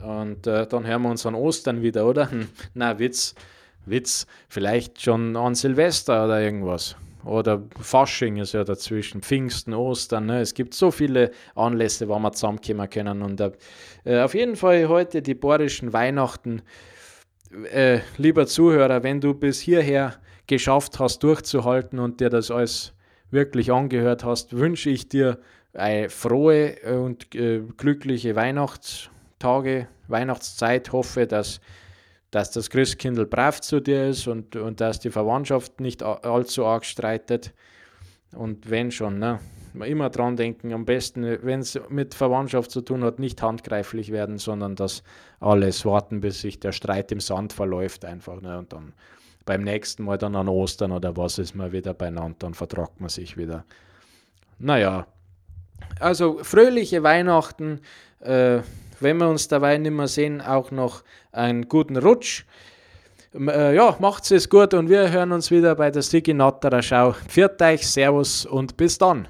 Und 0.00 0.46
äh, 0.46 0.68
dann 0.68 0.86
hören 0.86 1.02
wir 1.02 1.10
uns 1.10 1.26
an 1.26 1.34
Ostern 1.34 1.82
wieder, 1.82 2.06
oder? 2.06 2.30
Na, 2.74 3.00
Witz, 3.00 3.34
Witz. 3.84 4.28
Vielleicht 4.48 5.02
schon 5.02 5.36
an 5.36 5.56
Silvester 5.56 6.24
oder 6.24 6.40
irgendwas. 6.40 6.94
Oder 7.24 7.62
Fasching 7.80 8.38
ist 8.38 8.52
ja 8.52 8.64
dazwischen, 8.64 9.22
Pfingsten, 9.22 9.74
Ostern. 9.74 10.26
Ne? 10.26 10.40
Es 10.40 10.54
gibt 10.54 10.74
so 10.74 10.90
viele 10.90 11.30
Anlässe, 11.54 12.08
wo 12.08 12.18
wir 12.18 12.32
zusammenkommen 12.32 12.90
können. 12.90 13.22
Und 13.22 13.40
äh, 14.04 14.20
auf 14.20 14.34
jeden 14.34 14.56
Fall 14.56 14.88
heute 14.88 15.22
die 15.22 15.34
borischen 15.34 15.92
Weihnachten. 15.92 16.62
Äh, 17.70 18.00
lieber 18.16 18.46
Zuhörer, 18.46 19.02
wenn 19.02 19.20
du 19.20 19.34
bis 19.34 19.60
hierher 19.60 20.14
geschafft 20.46 20.98
hast, 20.98 21.22
durchzuhalten 21.22 21.98
und 21.98 22.20
dir 22.20 22.30
das 22.30 22.50
alles 22.50 22.92
wirklich 23.30 23.72
angehört 23.72 24.24
hast, 24.24 24.56
wünsche 24.56 24.90
ich 24.90 25.08
dir 25.08 25.38
eine 25.74 26.10
frohe 26.10 26.76
und 26.98 27.34
äh, 27.34 27.62
glückliche 27.76 28.36
Weihnachtstage, 28.36 29.88
Weihnachtszeit. 30.08 30.92
Hoffe, 30.92 31.26
dass 31.26 31.60
dass 32.32 32.50
das 32.50 32.70
Christkindl 32.70 33.26
brav 33.26 33.60
zu 33.60 33.80
dir 33.80 34.08
ist 34.08 34.26
und, 34.26 34.56
und 34.56 34.80
dass 34.80 34.98
die 34.98 35.10
Verwandtschaft 35.10 35.80
nicht 35.80 36.02
allzu 36.02 36.64
arg 36.64 36.84
streitet. 36.84 37.52
Und 38.34 38.70
wenn 38.70 38.90
schon, 38.90 39.18
ne, 39.18 39.38
immer 39.74 40.08
dran 40.08 40.36
denken, 40.36 40.72
am 40.72 40.86
besten, 40.86 41.38
wenn 41.42 41.60
es 41.60 41.78
mit 41.90 42.14
Verwandtschaft 42.14 42.70
zu 42.70 42.80
tun 42.80 43.04
hat, 43.04 43.18
nicht 43.18 43.42
handgreiflich 43.42 44.12
werden, 44.12 44.38
sondern 44.38 44.76
dass 44.76 45.02
alles 45.40 45.84
warten, 45.84 46.22
bis 46.22 46.40
sich 46.40 46.58
der 46.58 46.72
Streit 46.72 47.12
im 47.12 47.20
Sand 47.20 47.52
verläuft 47.52 48.06
einfach. 48.06 48.40
Ne, 48.40 48.58
und 48.58 48.72
dann 48.72 48.94
beim 49.44 49.62
nächsten 49.62 50.04
Mal 50.04 50.16
dann 50.16 50.34
an 50.34 50.48
Ostern 50.48 50.90
oder 50.90 51.14
was 51.18 51.38
ist 51.38 51.54
man 51.54 51.72
wieder 51.72 51.92
beieinander, 51.92 52.36
dann 52.38 52.54
vertragt 52.54 52.98
man 52.98 53.10
sich 53.10 53.36
wieder. 53.36 53.66
Naja, 54.58 55.06
also 56.00 56.42
fröhliche 56.42 57.02
Weihnachten. 57.02 57.80
Äh, 58.20 58.60
wenn 59.02 59.18
wir 59.18 59.28
uns 59.28 59.48
dabei 59.48 59.78
nicht 59.78 59.92
mehr 59.92 60.08
sehen, 60.08 60.40
auch 60.40 60.70
noch 60.70 61.02
einen 61.32 61.68
guten 61.68 61.96
Rutsch. 61.96 62.44
Äh, 63.34 63.74
ja, 63.74 63.96
macht's 63.98 64.30
es 64.30 64.48
gut 64.48 64.74
und 64.74 64.88
wir 64.88 65.10
hören 65.10 65.32
uns 65.32 65.50
wieder 65.50 65.74
bei 65.74 65.90
der 65.90 66.02
Sigi 66.02 66.34
Natterer 66.34 66.82
Schau. 66.82 67.12
Pfiat 67.12 67.60
euch, 67.62 67.86
Servus 67.86 68.44
und 68.46 68.76
bis 68.76 68.98
dann. 68.98 69.26